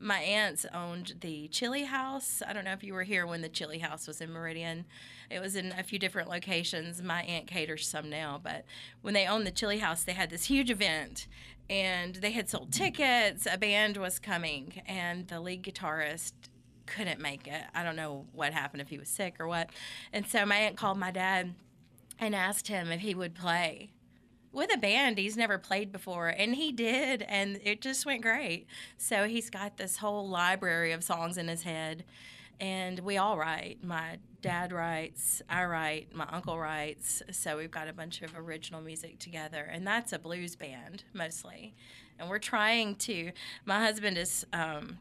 My 0.02 0.20
aunts 0.20 0.64
owned 0.72 1.16
the 1.20 1.48
Chili 1.48 1.84
House. 1.84 2.42
I 2.46 2.54
don't 2.54 2.64
know 2.64 2.72
if 2.72 2.82
you 2.82 2.94
were 2.94 3.02
here 3.02 3.26
when 3.26 3.42
the 3.42 3.50
Chili 3.50 3.80
House 3.80 4.06
was 4.06 4.22
in 4.22 4.32
Meridian. 4.32 4.86
It 5.28 5.40
was 5.40 5.56
in 5.56 5.72
a 5.76 5.82
few 5.82 5.98
different 5.98 6.30
locations. 6.30 7.02
My 7.02 7.20
aunt 7.24 7.46
caters 7.46 7.86
some 7.86 8.08
now, 8.08 8.40
but 8.42 8.64
when 9.02 9.12
they 9.12 9.26
owned 9.26 9.46
the 9.46 9.50
Chili 9.50 9.76
House, 9.78 10.02
they 10.02 10.14
had 10.14 10.30
this 10.30 10.46
huge 10.46 10.70
event 10.70 11.28
and 11.68 12.14
they 12.14 12.30
had 12.30 12.48
sold 12.48 12.72
tickets. 12.72 13.46
A 13.50 13.58
band 13.58 13.98
was 13.98 14.18
coming, 14.18 14.82
and 14.86 15.28
the 15.28 15.38
lead 15.38 15.62
guitarist 15.62 16.32
couldn't 16.86 17.20
make 17.20 17.46
it. 17.46 17.62
I 17.74 17.84
don't 17.84 17.94
know 17.94 18.24
what 18.32 18.54
happened, 18.54 18.80
if 18.80 18.88
he 18.88 18.98
was 18.98 19.08
sick 19.08 19.36
or 19.38 19.46
what. 19.46 19.68
And 20.14 20.26
so 20.26 20.46
my 20.46 20.56
aunt 20.56 20.78
called 20.78 20.98
my 20.98 21.10
dad 21.10 21.54
and 22.18 22.34
asked 22.34 22.68
him 22.68 22.90
if 22.90 23.00
he 23.00 23.14
would 23.14 23.34
play 23.34 23.90
with 24.52 24.72
a 24.74 24.78
band 24.78 25.18
he's 25.18 25.36
never 25.36 25.58
played 25.58 25.92
before 25.92 26.28
and 26.28 26.54
he 26.54 26.72
did 26.72 27.22
and 27.22 27.60
it 27.64 27.80
just 27.80 28.06
went 28.06 28.22
great. 28.22 28.66
So 28.98 29.24
he's 29.24 29.50
got 29.50 29.76
this 29.76 29.98
whole 29.98 30.28
library 30.28 30.92
of 30.92 31.04
songs 31.04 31.36
in 31.36 31.48
his 31.48 31.62
head 31.62 32.04
and 32.60 32.98
we 33.00 33.16
all 33.16 33.38
write. 33.38 33.82
My 33.82 34.18
dad 34.42 34.72
writes 34.72 35.42
i 35.50 35.62
write 35.62 36.14
my 36.14 36.26
uncle 36.32 36.58
writes 36.58 37.22
so 37.30 37.58
we've 37.58 37.70
got 37.70 37.88
a 37.88 37.92
bunch 37.92 38.22
of 38.22 38.34
original 38.34 38.80
music 38.80 39.18
together 39.18 39.68
and 39.70 39.86
that's 39.86 40.14
a 40.14 40.18
blues 40.18 40.56
band 40.56 41.04
mostly. 41.12 41.74
And 42.18 42.28
we're 42.28 42.38
trying 42.38 42.96
to 42.96 43.32
my 43.64 43.80
husband 43.80 44.18
is 44.18 44.46
um, 44.52 44.98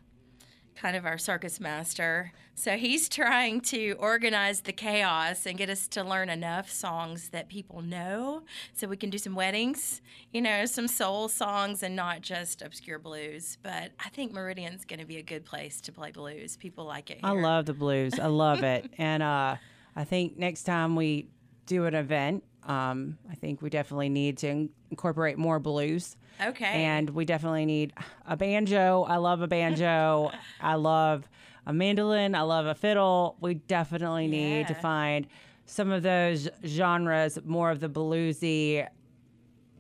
kind 0.76 0.96
of 0.96 1.06
our 1.06 1.18
circus 1.18 1.60
master. 1.60 2.32
So 2.56 2.78
he's 2.78 3.08
trying 3.08 3.62
to 3.62 3.94
organize 3.94 4.62
the 4.62 4.74
chaos 4.74 5.46
and 5.46 5.58
get 5.58 5.70
us 5.70 5.88
to 5.90 6.04
learn 6.04 6.30
enough 6.30 6.70
songs 6.70 7.30
that 7.30 7.48
people 7.48 7.82
know 7.82 8.44
so 8.74 8.88
we 8.88 8.98
can 8.98 9.10
do 9.10 9.18
some 9.18 9.36
weddings, 9.36 10.02
you 10.34 10.42
know, 10.42 10.66
some 10.66 10.88
soul 10.88 11.30
songs 11.30 11.84
and 11.84 11.96
not 11.96 12.22
just 12.22 12.62
obscure 12.62 13.00
blues. 13.00 13.58
But 13.64 13.92
I 14.04 14.10
think 14.10 14.34
Meridian's 14.34 14.86
going 14.86 15.00
to 15.00 15.06
be 15.06 15.18
a 15.18 15.24
good 15.24 15.46
place 15.46 15.80
to 15.82 15.92
play 15.92 16.12
blues. 16.12 16.58
People 16.58 16.86
like 16.86 17.10
it. 17.10 17.20
Here. 17.22 17.30
I 17.30 17.32
love 17.32 17.66
the 17.66 17.74
blues. 17.74 18.20
I 18.20 18.28
love 18.28 18.64
it. 18.64 18.92
and 18.98 19.24
uh, 19.24 19.56
I 19.96 20.04
think 20.04 20.38
next 20.38 20.64
time 20.64 20.96
we 20.96 21.30
do 21.66 21.86
an 21.86 21.96
event, 21.96 22.44
um, 22.64 23.18
I 23.30 23.36
think 23.36 23.62
we 23.62 23.70
definitely 23.70 24.10
need 24.10 24.38
to 24.40 24.70
incorporate 24.92 25.38
more 25.38 25.60
blues. 25.60 26.18
Okay. 26.44 26.84
And 26.84 27.10
we 27.10 27.26
definitely 27.26 27.66
need 27.66 27.94
a 28.28 28.38
banjo. 28.38 29.04
I 29.04 29.18
love 29.18 29.42
a 29.42 29.48
banjo. 29.48 30.32
I 30.62 30.76
love 30.76 31.28
a 31.66 31.74
mandolin. 31.74 32.36
I 32.36 32.42
love 32.42 32.66
a 32.66 32.76
fiddle. 32.76 33.38
We 33.42 33.56
definitely 33.56 34.28
need 34.28 34.68
to 34.68 34.74
find 34.74 35.28
some 35.66 35.92
of 35.92 36.02
those 36.02 36.50
genres, 36.66 37.38
more 37.46 37.70
of 37.70 37.80
the 37.80 37.90
bluesy 37.90 38.88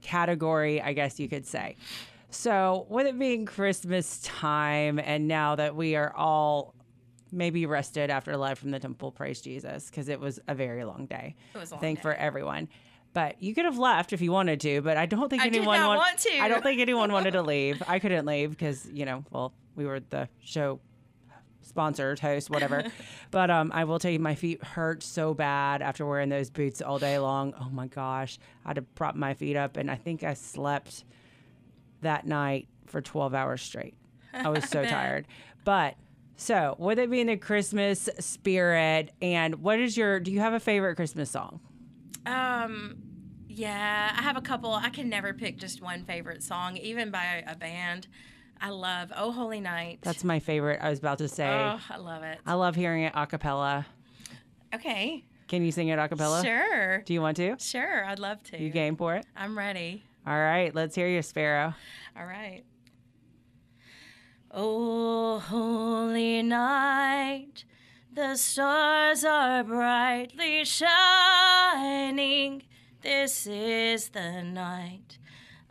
category, 0.02 0.82
I 0.82 0.94
guess 0.94 1.20
you 1.20 1.28
could 1.28 1.46
say. 1.46 1.76
So, 2.32 2.86
with 2.90 3.08
it 3.08 3.18
being 3.18 3.48
Christmas 3.48 4.20
time, 4.20 5.00
and 5.00 5.28
now 5.28 5.56
that 5.56 5.76
we 5.76 5.96
are 5.96 6.14
all 6.16 6.76
maybe 7.32 7.66
rested 7.66 8.10
after 8.10 8.36
live 8.38 8.60
from 8.60 8.72
the 8.72 8.80
temple, 8.80 9.12
praise 9.12 9.42
Jesus, 9.42 9.90
because 9.90 10.10
it 10.10 10.20
was 10.20 10.40
a 10.48 10.56
very 10.56 10.84
long 10.84 11.06
day. 11.06 11.36
It 11.54 11.58
was 11.58 11.72
a 11.72 11.76
long 11.76 11.82
think 11.82 12.00
day. 12.00 12.04
for 12.04 12.14
everyone. 12.14 12.68
But 13.14 13.42
you 13.42 13.56
could 13.56 13.66
have 13.66 13.78
left 13.80 14.14
if 14.14 14.22
you 14.22 14.32
wanted 14.32 14.60
to, 14.62 14.82
but 14.82 14.96
I 14.98 15.06
don't 15.08 15.30
think 15.30 15.42
I 15.42 15.48
anyone 15.48 15.82
want- 15.82 15.98
want 15.98 16.20
to. 16.20 16.40
I 16.40 16.48
don't 16.48 16.62
think 16.64 16.80
anyone 16.80 17.12
wanted 17.12 17.32
to 17.32 17.42
leave. 17.44 17.82
I 17.88 18.00
couldn't 18.00 18.26
leave 18.26 18.52
because 18.52 18.86
you 18.92 19.06
know, 19.06 19.24
well, 19.32 19.54
we 19.76 19.86
were 19.86 20.00
the 20.00 20.30
show 20.44 20.80
sponsors, 21.62 22.20
host, 22.20 22.50
whatever. 22.50 22.84
but 23.32 23.50
um, 23.50 23.72
I 23.74 23.84
will 23.86 24.00
tell 24.00 24.12
you, 24.12 24.20
my 24.20 24.36
feet 24.36 24.64
hurt 24.64 25.04
so 25.04 25.34
bad 25.34 25.82
after 25.82 26.06
wearing 26.06 26.30
those 26.30 26.50
boots 26.50 26.82
all 26.82 27.00
day 27.00 27.18
long. 27.20 27.54
Oh 27.60 27.70
my 27.70 27.88
gosh, 27.88 28.38
I 28.66 28.70
had 28.70 28.76
to 28.76 28.82
prop 28.82 29.16
my 29.16 29.34
feet 29.34 29.56
up, 29.56 29.78
and 29.78 29.90
I 29.90 29.96
think 29.96 30.24
I 30.24 30.34
slept 30.34 31.04
that 32.02 32.26
night 32.26 32.68
for 32.86 33.02
12 33.02 33.34
hours 33.34 33.62
straight. 33.62 33.96
I 34.34 34.50
was 34.50 34.66
so 34.66 34.84
tired. 34.86 35.28
But 35.64 35.96
so, 36.40 36.76
with 36.80 36.98
it 37.00 37.12
being 37.12 37.28
the 37.28 37.36
Christmas 37.38 38.08
spirit, 38.20 39.12
and 39.22 39.56
what 39.56 39.80
is 39.80 39.98
your? 39.98 40.20
Do 40.20 40.32
you 40.32 40.40
have 40.40 40.54
a 40.54 40.60
favorite 40.60 40.96
Christmas 40.96 41.30
song? 41.30 41.60
Um, 42.26 42.98
yeah, 43.48 44.16
I 44.18 44.22
have 44.22 44.38
a 44.38 44.42
couple. 44.42 44.74
I 44.74 44.90
can 44.90 45.10
never 45.10 45.34
pick 45.34 45.58
just 45.58 45.82
one 45.82 46.06
favorite 46.06 46.42
song, 46.44 46.78
even 46.78 47.12
by 47.12 47.44
a 47.46 47.56
band. 47.56 48.08
I 48.62 48.70
love 48.70 49.12
"Oh 49.16 49.32
Holy 49.32 49.60
Night." 49.60 50.00
That's 50.02 50.24
my 50.24 50.40
favorite. 50.40 50.80
I 50.82 50.90
was 50.90 51.00
about 51.00 51.18
to 51.20 51.28
say. 51.28 51.48
oh, 51.48 51.80
I 51.90 51.98
love 51.98 52.24
it. 52.24 52.40
I 52.46 52.54
love 52.54 52.76
hearing 52.76 53.04
it 53.04 53.14
a 53.16 53.28
cappella. 53.28 53.86
Okay, 54.74 55.26
Can 55.48 55.64
you 55.64 55.72
sing 55.72 55.88
it 55.88 55.98
a 55.98 56.08
cappella? 56.08 56.44
sure, 56.44 57.02
Do 57.02 57.14
you 57.14 57.22
want 57.22 57.38
to? 57.38 57.56
sure. 57.60 58.06
I'd 58.06 58.20
love 58.20 58.44
to. 58.44 58.62
You 58.62 58.70
game 58.70 58.96
for 58.96 59.16
it? 59.16 59.26
I'm 59.36 59.58
ready. 59.58 60.04
All 60.28 60.38
right, 60.38 60.74
let's 60.76 60.94
hear 60.96 61.08
you, 61.08 61.22
Sparrow. 61.24 61.74
All 62.18 62.26
right. 62.26 62.64
Oh, 64.52 65.38
holy 65.38 66.42
night, 66.42 67.66
the 68.12 68.36
stars 68.36 69.24
are 69.24 69.64
brightly 69.64 70.66
shining. 70.66 72.64
This 73.04 73.46
is 73.46 74.10
the 74.10 74.42
night 74.42 75.20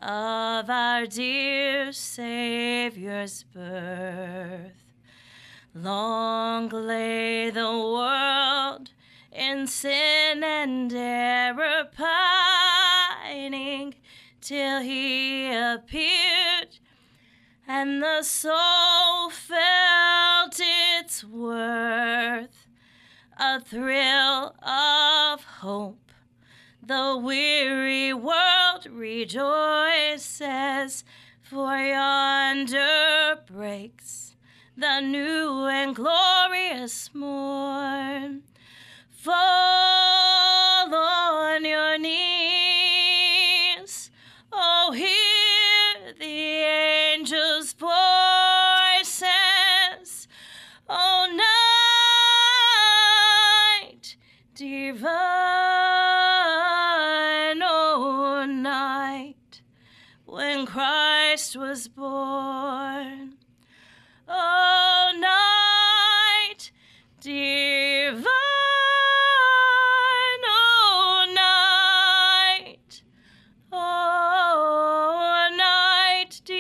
of 0.01 0.71
our 0.71 1.07
dear 1.07 1.93
Savior's 1.93 3.43
birth. 3.53 4.95
Long 5.75 6.69
lay 6.69 7.51
the 7.51 7.73
world 7.73 8.91
in 9.33 9.67
sin 9.67 10.45
and 10.45 10.93
error 10.93 11.89
pining 11.97 13.97
till 14.41 14.83
he 14.83 15.53
appeared 15.53 16.68
and 17.81 18.03
the 18.03 18.23
soul 18.25 19.31
felt 19.31 20.61
its 20.99 21.23
worth. 21.23 22.67
A 23.39 23.61
thrill 23.61 24.57
of 24.61 25.45
hope. 25.45 26.11
The 26.85 27.17
weary 27.23 28.13
world 28.13 28.87
rejoices, 28.91 29.45
for 31.41 31.77
yonder 31.77 33.39
breaks 33.47 34.35
the 34.77 35.01
new 35.01 35.67
and 35.67 35.95
glorious 35.95 37.15
morn. 37.15 38.43
Fall 39.09 40.95
on 40.95 41.65
your 41.65 41.97
knees. 41.97 42.68
Was 61.79 61.87
born. 61.87 63.35
Oh, 64.27 65.13
night 65.17 66.73
divine. 67.21 68.27
Oh, 70.45 71.33
night. 71.33 73.03
Oh, 73.73 75.49
night 75.57 76.41
divine. 76.45 76.59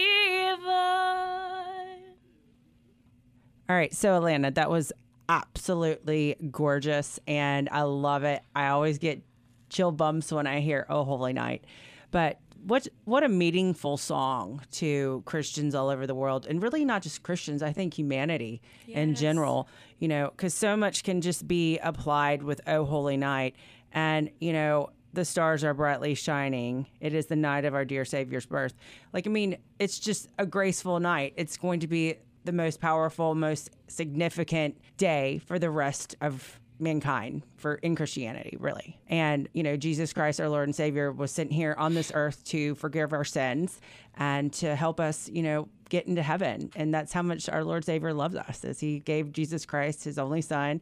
All 3.68 3.74
right, 3.76 3.92
so 3.92 4.14
Atlanta, 4.16 4.52
that 4.52 4.70
was 4.70 4.92
absolutely 5.28 6.36
gorgeous, 6.52 7.18
and 7.26 7.68
I 7.72 7.82
love 7.82 8.22
it. 8.22 8.42
I 8.54 8.68
always 8.68 8.98
get 8.98 9.22
chill 9.68 9.90
bumps 9.90 10.30
when 10.30 10.46
I 10.46 10.60
hear 10.60 10.86
"Oh 10.88 11.02
Holy 11.02 11.32
Night," 11.32 11.64
but 12.12 12.38
what 12.64 12.88
what 13.04 13.22
a 13.22 13.28
meaningful 13.28 13.96
song 13.96 14.62
to 14.72 15.22
Christians 15.26 15.74
all 15.74 15.88
over 15.88 16.06
the 16.06 16.14
world, 16.14 16.46
and 16.46 16.62
really 16.62 16.84
not 16.84 17.02
just 17.02 17.22
Christians. 17.22 17.62
I 17.62 17.72
think 17.72 17.94
humanity 17.94 18.60
in 18.86 19.14
general. 19.14 19.68
You 19.98 20.08
know, 20.08 20.30
because 20.30 20.54
so 20.54 20.76
much 20.76 21.04
can 21.04 21.20
just 21.20 21.48
be 21.48 21.78
applied 21.78 22.42
with 22.42 22.60
"Oh 22.66 22.84
Holy 22.84 23.16
Night," 23.16 23.54
and 23.92 24.30
you 24.40 24.52
know. 24.52 24.90
The 25.14 25.24
stars 25.24 25.64
are 25.64 25.72
brightly 25.72 26.14
shining. 26.14 26.86
It 27.00 27.14
is 27.14 27.26
the 27.26 27.34
night 27.34 27.64
of 27.64 27.74
our 27.74 27.86
dear 27.86 28.04
Savior's 28.04 28.44
birth. 28.44 28.74
Like, 29.14 29.26
I 29.26 29.30
mean, 29.30 29.56
it's 29.78 29.98
just 29.98 30.28
a 30.38 30.44
graceful 30.44 31.00
night. 31.00 31.32
It's 31.36 31.56
going 31.56 31.80
to 31.80 31.88
be 31.88 32.16
the 32.44 32.52
most 32.52 32.78
powerful, 32.78 33.34
most 33.34 33.70
significant 33.88 34.76
day 34.98 35.40
for 35.46 35.58
the 35.58 35.70
rest 35.70 36.14
of 36.20 36.60
mankind 36.78 37.42
for 37.56 37.76
in 37.76 37.96
Christianity, 37.96 38.56
really. 38.60 38.98
And, 39.08 39.48
you 39.52 39.62
know, 39.62 39.76
Jesus 39.76 40.12
Christ, 40.12 40.40
our 40.40 40.48
Lord 40.48 40.68
and 40.68 40.74
Savior, 40.74 41.12
was 41.12 41.30
sent 41.30 41.52
here 41.52 41.74
on 41.78 41.94
this 41.94 42.12
earth 42.14 42.44
to 42.46 42.74
forgive 42.76 43.12
our 43.12 43.24
sins 43.24 43.80
and 44.16 44.52
to 44.54 44.74
help 44.74 45.00
us, 45.00 45.28
you 45.28 45.42
know, 45.42 45.68
get 45.88 46.06
into 46.06 46.22
heaven. 46.22 46.70
And 46.76 46.92
that's 46.92 47.12
how 47.12 47.22
much 47.22 47.48
our 47.48 47.64
Lord 47.64 47.84
Savior 47.84 48.12
loves 48.12 48.36
us, 48.36 48.64
as 48.64 48.80
he 48.80 49.00
gave 49.00 49.32
Jesus 49.32 49.64
Christ, 49.64 50.04
his 50.04 50.18
only 50.18 50.42
son, 50.42 50.80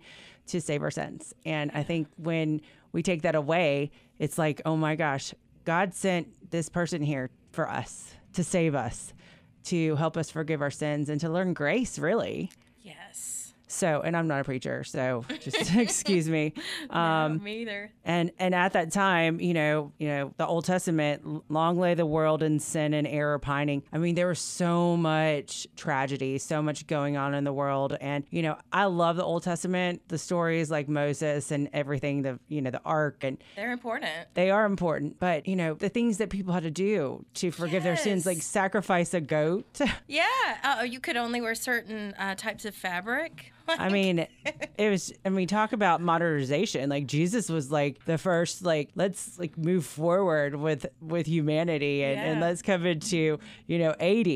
to 0.48 0.60
save 0.60 0.82
our 0.82 0.90
sins. 0.90 1.34
And 1.44 1.70
I 1.74 1.82
think 1.82 2.08
when 2.16 2.60
we 2.92 3.02
take 3.02 3.22
that 3.22 3.34
away, 3.34 3.90
it's 4.18 4.38
like, 4.38 4.62
oh 4.64 4.76
my 4.76 4.96
gosh, 4.96 5.34
God 5.64 5.94
sent 5.94 6.50
this 6.50 6.68
person 6.68 7.02
here 7.02 7.30
for 7.52 7.68
us 7.68 8.12
to 8.34 8.44
save 8.44 8.74
us, 8.74 9.12
to 9.64 9.96
help 9.96 10.16
us 10.16 10.30
forgive 10.30 10.62
our 10.62 10.70
sins 10.70 11.08
and 11.08 11.20
to 11.20 11.28
learn 11.28 11.52
grace, 11.52 11.98
really. 11.98 12.50
Yes. 12.82 13.35
So, 13.68 14.00
and 14.02 14.16
I'm 14.16 14.28
not 14.28 14.40
a 14.40 14.44
preacher, 14.44 14.85
so 14.85 15.25
just 15.40 15.75
excuse 15.76 16.28
me. 16.28 16.54
Um, 16.90 17.38
no, 17.38 17.44
me 17.44 17.62
either. 17.62 17.92
And 18.04 18.30
and 18.38 18.54
at 18.54 18.73
that 18.75 18.92
time, 18.92 19.40
you 19.40 19.54
know, 19.54 19.92
you 19.99 20.08
know, 20.08 20.35
the 20.37 20.46
Old 20.46 20.64
Testament, 20.64 21.50
long 21.50 21.78
lay 21.78 21.94
the 21.94 22.06
world 22.06 22.42
in 22.42 22.61
sin 22.61 22.94
and 22.94 23.06
error 23.06 23.38
pining. 23.38 23.82
I 23.92 23.99
mean, 23.99 24.14
there 24.14 24.28
was 24.28 24.38
so 24.38 24.96
much 24.96 25.66
tragedy, 25.76 26.38
so 26.38 26.62
much 26.62 26.87
going 26.87 27.16
on 27.16 27.35
in 27.35 27.44
the 27.44 27.52
world, 27.52 27.96
and 28.00 28.25
you 28.30 28.42
know, 28.42 28.56
I 28.73 28.85
love 28.85 29.16
the 29.16 29.25
Old 29.25 29.42
Testament, 29.42 30.02
the 30.08 30.18
stories 30.18 30.70
like 30.70 30.88
Moses 30.88 31.50
and 31.50 31.68
everything, 31.73 32.23
the 32.23 32.38
you 32.49 32.62
know, 32.62 32.70
the 32.70 32.82
Ark, 32.85 33.25
and 33.25 33.38
they're 33.56 33.73
important. 33.73 34.11
They 34.35 34.50
are 34.50 34.64
important, 34.64 35.18
but 35.18 35.49
you 35.49 35.56
know, 35.56 35.75
the 35.75 35.88
things 35.88 36.18
that 36.18 36.30
people 36.30 36.54
had 36.54 36.62
to 36.62 36.70
do 36.70 37.25
to 37.35 37.50
forgive 37.50 37.85
yes. 37.85 37.85
their 37.85 37.96
sins, 37.96 38.26
like 38.26 38.42
sacrifice 38.42 39.12
a 39.14 39.20
goat. 39.20 39.80
yeah, 40.06 40.25
uh, 40.62 40.82
you 40.82 41.00
could 41.00 41.16
only 41.16 41.40
wear 41.40 41.54
certain 41.54 42.14
uh, 42.18 42.35
types 42.35 42.64
of 42.64 42.75
fabric. 42.75 43.52
I 43.78 43.88
mean, 43.88 44.26
it 44.78 44.90
was. 44.90 45.12
I 45.25 45.28
mean, 45.28 45.49
talk 45.49 45.73
about 45.73 46.00
modernization. 46.00 46.88
Like 46.88 47.06
Jesus 47.06 47.49
was 47.49 47.70
like 47.70 48.04
the 48.04 48.18
first. 48.18 48.62
Like 48.62 48.90
let's 48.94 49.38
like 49.38 49.58
move 49.58 49.85
forward 49.85 50.54
with 50.56 50.87
with 51.00 51.26
humanity 51.26 52.04
and, 52.04 52.16
yeah. 52.16 52.25
and 52.25 52.40
let's 52.40 52.62
come 52.62 52.87
into 52.87 53.38
you 53.66 53.78
know 53.78 53.90
AD. 53.99 54.26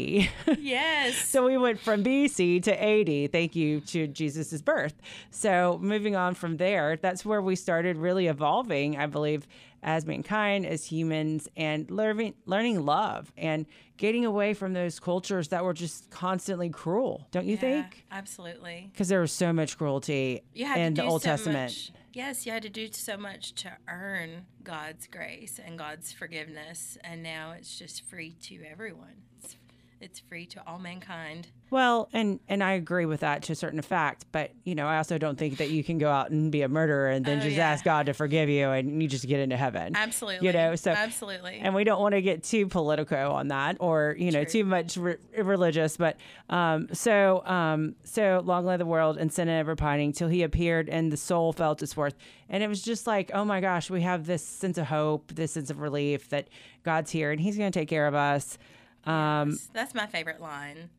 Yes. 0.59 1.17
so 1.29 1.45
we 1.45 1.57
went 1.57 1.81
from 1.81 2.03
BC 2.03 2.63
to 2.65 2.83
AD. 2.83 3.33
Thank 3.33 3.55
you 3.55 3.81
to 3.83 4.07
Jesus's 4.07 4.63
birth. 4.63 4.95
So 5.31 5.79
moving 5.81 6.17
on 6.17 6.35
from 6.35 6.57
there, 6.57 6.97
that's 6.97 7.25
where 7.25 7.41
we 7.41 7.57
started 7.57 7.97
really 7.97 8.27
evolving. 8.27 8.97
I 8.97 9.07
believe 9.07 9.47
as 9.83 10.07
mankind, 10.07 10.67
as 10.67 10.85
humans, 10.85 11.49
and 11.57 11.91
learning 11.91 12.35
learning 12.47 12.85
love 12.85 13.33
and 13.37 13.67
getting 13.97 14.25
away 14.25 14.55
from 14.55 14.73
those 14.73 14.99
cultures 14.99 15.49
that 15.49 15.65
were 15.65 15.75
just 15.75 16.11
constantly 16.11 16.71
cruel. 16.71 17.27
Don't 17.31 17.47
you 17.47 17.55
yeah, 17.55 17.61
think? 17.61 18.07
Absolutely. 18.11 18.89
Because 18.93 19.09
there 19.09 19.21
was 19.21 19.33
so 19.33 19.53
much 19.53 19.77
cruelty 19.77 20.43
in 20.55 20.95
the 20.95 21.05
Old 21.05 21.23
so 21.23 21.29
Testament. 21.29 21.71
Much, 21.71 21.93
yes, 22.13 22.47
you 22.47 22.53
had 22.53 22.63
to 22.63 22.71
do 22.71 22.89
so 22.93 23.17
much 23.17 23.55
to 23.57 23.73
earn 23.89 24.47
God's 24.63 25.07
grace 25.07 25.61
and 25.65 25.79
God's 25.79 26.13
forgiveness, 26.13 26.99
and 27.05 27.23
now 27.23 27.53
it's 27.53 27.79
just 27.79 28.05
free 28.09 28.37
to 28.43 28.63
everyone. 28.65 29.23
It's, 29.43 29.57
it's 30.01 30.19
free 30.19 30.47
to 30.47 30.63
all 30.67 30.79
mankind. 30.79 31.49
Well, 31.71 32.09
and 32.13 32.41
and 32.49 32.65
I 32.65 32.73
agree 32.73 33.07
with 33.07 33.21
that 33.21 33.45
to 33.45 33.53
a 33.53 33.55
certain 33.55 33.81
fact, 33.81 34.27
but 34.33 34.51
you 34.65 34.75
know, 34.75 34.89
I 34.89 34.97
also 34.97 35.19
don't 35.19 35.39
think 35.39 35.59
that 35.59 35.71
you 35.71 35.85
can 35.85 35.99
go 35.99 36.11
out 36.11 36.31
and 36.31 36.51
be 36.51 36.63
a 36.63 36.69
murderer 36.69 37.11
and 37.11 37.25
then 37.25 37.39
oh, 37.39 37.43
just 37.43 37.57
yeah. 37.57 37.71
ask 37.71 37.85
God 37.85 38.07
to 38.07 38.13
forgive 38.13 38.49
you 38.49 38.71
and 38.71 39.01
you 39.01 39.09
just 39.09 39.27
get 39.29 39.39
into 39.39 39.57
heaven. 39.57 39.95
Absolutely. 39.95 40.49
You 40.49 40.53
know, 40.53 40.75
so 40.75 40.91
absolutely. 40.91 41.61
And 41.63 41.75
we 41.75 41.85
don't 41.85 42.01
want 42.01 42.15
to 42.15 42.23
get 42.23 42.43
too 42.43 42.67
political 42.67 43.19
on 43.19 43.49
that, 43.49 43.77
or 43.79 44.17
you 44.19 44.33
know, 44.33 44.43
True. 44.43 44.53
too 44.53 44.65
much 44.65 44.97
re- 44.97 45.17
religious. 45.39 45.97
But 45.97 46.17
um, 46.49 46.89
so 46.93 47.47
um, 47.47 47.95
so 48.03 48.43
long 48.45 48.65
lay 48.65 48.77
the 48.77 48.87
world 48.87 49.17
and 49.17 49.33
sin 49.33 49.49
and 49.49 49.59
ever 49.59 49.77
pining 49.77 50.13
till 50.13 50.29
He 50.29 50.43
appeared 50.43 50.89
and 50.89 51.13
the 51.13 51.17
soul 51.17 51.53
felt 51.53 51.83
its 51.83 51.97
worth, 51.97 52.15
and 52.49 52.65
it 52.65 52.69
was 52.69 52.83
just 52.83 53.07
like, 53.07 53.31
oh 53.33 53.45
my 53.45 53.61
gosh, 53.61 53.91
we 53.91 54.03
have 54.03 54.27
this 54.27 54.45
sense 54.45 54.77
of 54.77 54.87
hope, 54.87 55.33
this 55.35 55.53
sense 55.53 55.71
of 55.71 55.81
relief 55.81 56.31
that 56.31 56.49
God's 56.83 57.13
here 57.13 57.31
and 57.31 57.41
He's 57.41 57.57
going 57.57 57.71
to 57.71 57.79
take 57.79 57.89
care 57.89 58.09
of 58.09 58.15
us. 58.17 58.59
Um, 59.05 59.51
yes, 59.51 59.69
that's 59.73 59.95
my 59.95 60.07
favorite 60.07 60.41
line 60.41 60.91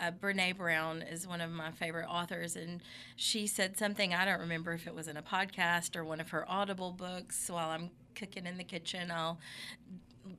uh, 0.00 0.10
Brene 0.10 0.56
Brown 0.56 1.02
is 1.02 1.26
one 1.26 1.40
of 1.40 1.50
my 1.50 1.70
favorite 1.70 2.06
authors, 2.08 2.56
and 2.56 2.82
she 3.16 3.46
said 3.46 3.76
something 3.76 4.14
I 4.14 4.24
don't 4.24 4.40
remember 4.40 4.72
if 4.72 4.86
it 4.86 4.94
was 4.94 5.08
in 5.08 5.16
a 5.16 5.22
podcast 5.22 5.94
or 5.94 6.04
one 6.04 6.20
of 6.20 6.30
her 6.30 6.50
Audible 6.50 6.92
books. 6.92 7.50
While 7.50 7.68
I'm 7.68 7.90
cooking 8.14 8.46
in 8.46 8.56
the 8.56 8.64
kitchen, 8.64 9.10
I'll 9.10 9.38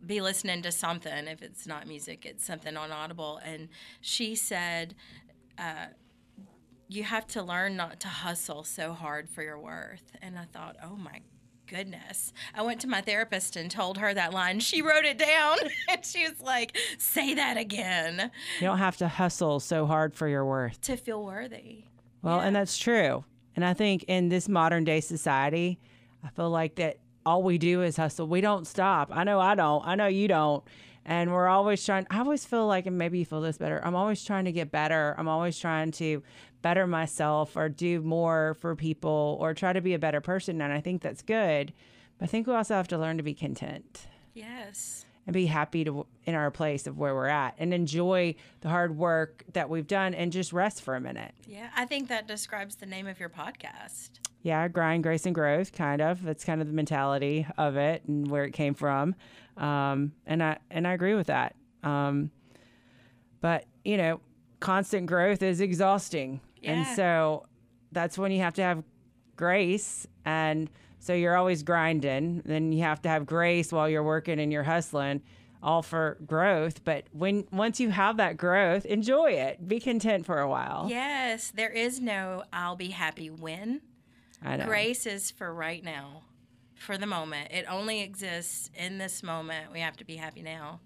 be 0.06 0.20
listening 0.20 0.64
to 0.64 0.72
something. 0.72 1.28
If 1.28 1.42
it's 1.44 1.68
not 1.68 1.88
music, 1.88 2.26
it's 2.26 2.46
something 2.46 2.76
on 2.76 2.92
Audible. 2.92 3.40
And 3.46 3.70
she 4.02 4.36
said, 4.36 4.96
uh, 5.60 5.88
You 6.88 7.04
have 7.04 7.28
to 7.28 7.44
learn 7.44 7.76
not 7.76 8.00
to 8.02 8.08
hustle 8.08 8.64
so 8.64 8.94
hard 8.94 9.30
for 9.30 9.44
your 9.44 9.60
worth. 9.60 10.12
And 10.22 10.40
I 10.40 10.46
thought, 10.46 10.76
Oh 10.84 10.96
my 10.96 11.22
goodness. 11.72 12.34
I 12.54 12.62
went 12.64 12.82
to 12.82 12.88
my 12.88 13.00
therapist 13.00 13.56
and 13.56 13.72
told 13.72 13.98
her 13.98 14.14
that 14.14 14.34
line. 14.34 14.60
She 14.60 14.82
wrote 14.82 15.06
it 15.06 15.18
down 15.18 15.58
and 15.90 16.06
she 16.06 16.28
was 16.28 16.42
like, 16.42 16.78
say 16.98 17.34
that 17.34 17.58
again. 17.58 18.30
You 18.60 18.68
don't 18.68 18.78
have 18.78 18.98
to 18.98 19.08
hustle 19.08 19.60
so 19.62 19.86
hard 19.86 20.14
for 20.14 20.28
your 20.28 20.46
worth 20.46 20.82
to 20.82 20.98
feel 20.98 21.24
worthy. 21.24 21.86
Well, 22.22 22.38
yeah. 22.38 22.44
and 22.44 22.56
that's 22.56 22.78
true. 22.78 23.24
And 23.56 23.64
I 23.64 23.74
think 23.74 24.04
in 24.08 24.28
this 24.28 24.50
modern 24.50 24.84
day 24.84 25.00
society, 25.00 25.80
I 26.24 26.30
feel 26.30 26.50
like 26.50 26.76
that 26.76 26.98
all 27.26 27.42
we 27.42 27.58
do 27.58 27.84
is 27.84 27.96
hustle. 27.96 28.28
We 28.28 28.42
don't 28.42 28.68
stop. 28.68 29.10
I 29.12 29.24
know 29.24 29.40
I 29.40 29.56
don't. 29.56 29.86
I 29.86 29.96
know 29.96 30.08
you 30.08 30.28
don't. 30.28 30.64
And 31.06 31.32
we're 31.32 31.48
always 31.48 31.84
trying, 31.84 32.06
I 32.12 32.20
always 32.20 32.46
feel 32.46 32.68
like, 32.68 32.86
and 32.86 32.98
maybe 32.98 33.20
you 33.20 33.26
feel 33.26 33.42
this 33.42 33.58
better, 33.58 33.82
I'm 33.84 33.96
always 33.96 34.24
trying 34.24 34.46
to 34.46 34.52
get 34.52 34.72
better. 34.72 35.16
I'm 35.18 35.28
always 35.28 35.58
trying 35.58 35.92
to 35.94 36.22
better 36.62 36.86
myself 36.86 37.58
or 37.58 37.70
do 37.70 38.02
more 38.02 38.56
for 38.60 38.76
people 38.76 39.38
or 39.40 39.54
try 39.54 39.74
to 39.74 39.82
be 39.82 39.94
a 39.94 40.00
better 40.00 40.22
person. 40.22 40.62
And 40.62 40.72
I 40.72 40.80
think 40.80 41.02
that's 41.02 41.24
good. 41.24 41.74
But 42.20 42.26
I 42.26 42.28
think 42.28 42.46
we 42.46 42.54
also 42.54 42.76
have 42.76 42.88
to 42.90 42.98
learn 42.98 43.18
to 43.18 43.24
be 43.24 43.34
content. 43.34 44.08
Yes. 44.34 45.06
And 45.28 45.34
be 45.34 45.46
happy 45.48 45.84
to 45.84 46.06
in 46.26 46.34
our 46.34 46.50
place 46.50 46.88
of 46.88 46.98
where 46.98 47.14
we're 47.14 47.28
at 47.28 47.56
and 47.60 47.74
enjoy 47.74 48.36
the 48.62 48.70
hard 48.70 48.98
work 48.98 49.44
that 49.54 49.70
we've 49.70 49.88
done 49.88 50.14
and 50.14 50.32
just 50.32 50.52
rest 50.52 50.82
for 50.82 50.96
a 50.96 51.00
minute. 51.00 51.34
Yeah, 51.48 51.70
I 51.76 51.86
think 51.86 52.10
that 52.10 52.28
describes 52.28 52.76
the 52.76 52.88
name 52.88 53.08
of 53.08 53.20
your 53.20 53.30
podcast. 53.30 54.10
Yeah, 54.42 54.68
grind, 54.68 55.04
grace, 55.04 55.28
and 55.28 55.36
growth, 55.36 55.74
kind 55.74 56.02
of. 56.02 56.24
That's 56.24 56.44
kind 56.44 56.60
of 56.60 56.68
the 56.68 56.74
mentality 56.74 57.46
of 57.58 57.76
it 57.76 58.04
and 58.08 58.32
where 58.32 58.44
it 58.44 58.52
came 58.52 58.74
from. 58.74 59.14
Um, 59.58 60.14
and 60.26 60.42
I 60.42 60.58
and 60.70 60.88
I 60.88 60.94
agree 60.94 61.14
with 61.14 61.28
that. 61.28 61.56
Um, 61.84 62.32
but 63.42 63.66
you 63.84 63.98
know, 63.98 64.22
constant 64.60 65.08
growth 65.08 65.42
is 65.42 65.62
exhausting. 65.62 66.42
Yeah. 66.62 66.72
And 66.74 66.96
so 66.96 67.48
that's 67.92 68.18
when 68.18 68.32
you 68.32 68.42
have 68.42 68.54
to 68.56 68.62
have 68.62 68.84
grace. 69.36 70.08
And 70.26 70.70
so 71.00 71.14
you're 71.14 71.36
always 71.36 71.64
grinding. 71.64 72.44
Then 72.46 72.72
you 72.72 72.84
have 72.84 73.02
to 73.02 73.10
have 73.10 73.26
grace 73.26 73.72
while 73.72 73.90
you're 73.90 74.04
working 74.04 74.40
and 74.40 74.52
you're 74.52 74.64
hustling, 74.64 75.22
all 75.64 75.82
for 75.82 76.18
growth. 76.26 76.84
But 76.84 77.06
when 77.12 77.46
once 77.52 77.80
you 77.80 77.90
have 77.90 78.18
that 78.18 78.38
growth, 78.38 78.86
enjoy 78.86 79.32
it. 79.32 79.68
Be 79.68 79.80
content 79.80 80.26
for 80.26 80.40
a 80.40 80.48
while. 80.48 80.86
Yes, 80.90 81.52
there 81.54 81.72
is 81.72 82.00
no 82.00 82.44
I'll 82.54 82.76
be 82.76 82.90
happy 82.90 83.30
when. 83.30 83.82
Grace 84.66 85.06
is 85.06 85.30
for 85.30 85.54
right 85.54 85.84
now, 85.84 86.24
for 86.82 86.98
the 86.98 87.06
moment. 87.06 87.52
It 87.52 87.66
only 87.70 88.02
exists 88.02 88.70
in 88.76 88.98
this 88.98 89.24
moment. 89.24 89.72
We 89.72 89.80
have 89.80 89.96
to 89.98 90.06
be 90.06 90.16
happy 90.16 90.42
now. 90.42 90.80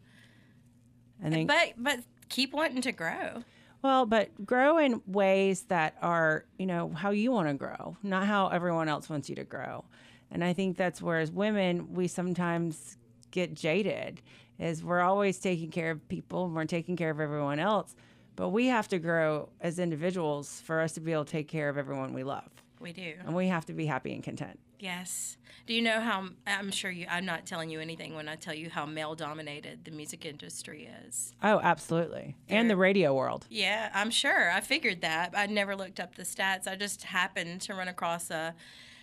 I 1.24 1.30
think, 1.30 1.48
but 1.48 1.74
but 1.78 2.00
keep 2.30 2.54
wanting 2.54 2.82
to 2.82 2.92
grow. 2.92 3.44
Well, 3.82 4.06
but 4.06 4.46
grow 4.46 4.78
in 4.78 5.02
ways 5.06 5.64
that 5.64 5.96
are, 6.02 6.46
you 6.58 6.66
know, 6.66 6.90
how 6.90 7.12
you 7.12 7.32
want 7.32 7.48
to 7.48 7.54
grow, 7.54 7.96
not 8.04 8.26
how 8.26 8.48
everyone 8.48 8.90
else 8.90 9.10
wants 9.10 9.30
you 9.30 9.36
to 9.36 9.44
grow. 9.44 9.86
And 10.32 10.44
I 10.44 10.54
think 10.54 10.76
that's 10.76 11.02
where, 11.02 11.20
as 11.20 11.32
women, 11.32 11.94
we 11.94 12.08
sometimes 12.08 12.98
get 13.32 13.54
jaded, 13.54 14.22
is 14.60 14.84
we're 14.84 15.02
always 15.02 15.38
taking 15.38 15.70
care 15.70 15.92
of 15.92 16.08
people 16.10 16.46
and 16.46 16.56
we're 16.56 16.66
taking 16.66 16.96
care 16.96 17.12
of 17.12 17.20
everyone 17.20 17.60
else. 17.60 17.96
But 18.36 18.50
we 18.50 18.68
have 18.68 18.88
to 18.90 19.00
grow 19.00 19.50
as 19.62 19.80
individuals 19.80 20.62
for 20.66 20.82
us 20.82 20.94
to 20.94 21.00
be 21.00 21.14
able 21.14 21.26
to 21.26 21.32
take 21.32 21.48
care 21.48 21.70
of 21.70 21.78
everyone 21.78 22.14
we 22.14 22.24
love. 22.24 22.50
We 22.80 22.92
do. 22.92 23.14
And 23.26 23.36
we 23.36 23.48
have 23.48 23.66
to 23.68 23.74
be 23.74 23.86
happy 23.86 24.14
and 24.14 24.24
content. 24.24 24.60
Yes. 24.80 25.38
Do 25.68 25.74
you 25.74 25.82
know 25.82 26.00
how? 26.00 26.30
I'm 26.46 26.70
sure 26.72 26.92
you. 26.92 27.08
I'm 27.10 27.26
not 27.26 27.46
telling 27.46 27.70
you 27.70 27.80
anything 27.80 28.14
when 28.16 28.28
I 28.28 28.36
tell 28.36 28.54
you 28.54 28.70
how 28.70 28.86
male 28.86 29.16
dominated 29.16 29.84
the 29.84 29.92
music 29.92 30.26
industry 30.26 30.90
is. 31.08 31.34
Oh, 31.42 31.60
absolutely. 31.64 32.36
They're, 32.48 32.60
and 32.60 32.70
the 32.70 32.78
radio 32.78 33.14
world. 33.14 33.48
Yeah, 33.50 33.90
I'm 33.94 34.12
sure. 34.12 34.52
I 34.52 34.62
figured 34.62 35.02
that. 35.02 35.34
I 35.36 35.48
never 35.48 35.76
looked 35.76 36.00
up 36.00 36.16
the 36.16 36.24
stats. 36.24 36.68
I 36.68 36.76
just 36.76 37.04
happened 37.04 37.62
to 37.62 37.74
run 37.74 37.88
across 37.88 38.30
a 38.30 38.54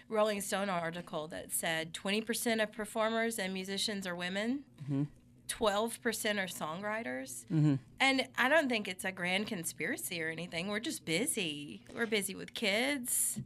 Rolling 0.08 0.40
Stone 0.40 0.68
article 0.68 1.26
that 1.28 1.52
said 1.52 1.94
20% 1.94 2.62
of 2.62 2.70
performers 2.72 3.38
and 3.38 3.52
musicians 3.52 4.06
are 4.06 4.14
women. 4.14 4.60
Mm-hmm. 4.84 5.04
12% 5.48 5.98
are 6.38 6.46
songwriters. 6.46 7.44
Mm-hmm. 7.52 7.74
And 8.00 8.28
I 8.38 8.48
don't 8.48 8.68
think 8.68 8.88
it's 8.88 9.04
a 9.04 9.12
grand 9.12 9.46
conspiracy 9.46 10.22
or 10.22 10.28
anything. 10.28 10.68
We're 10.68 10.80
just 10.80 11.04
busy. 11.04 11.82
We're 11.94 12.06
busy 12.06 12.34
with 12.34 12.54
kids 12.54 13.40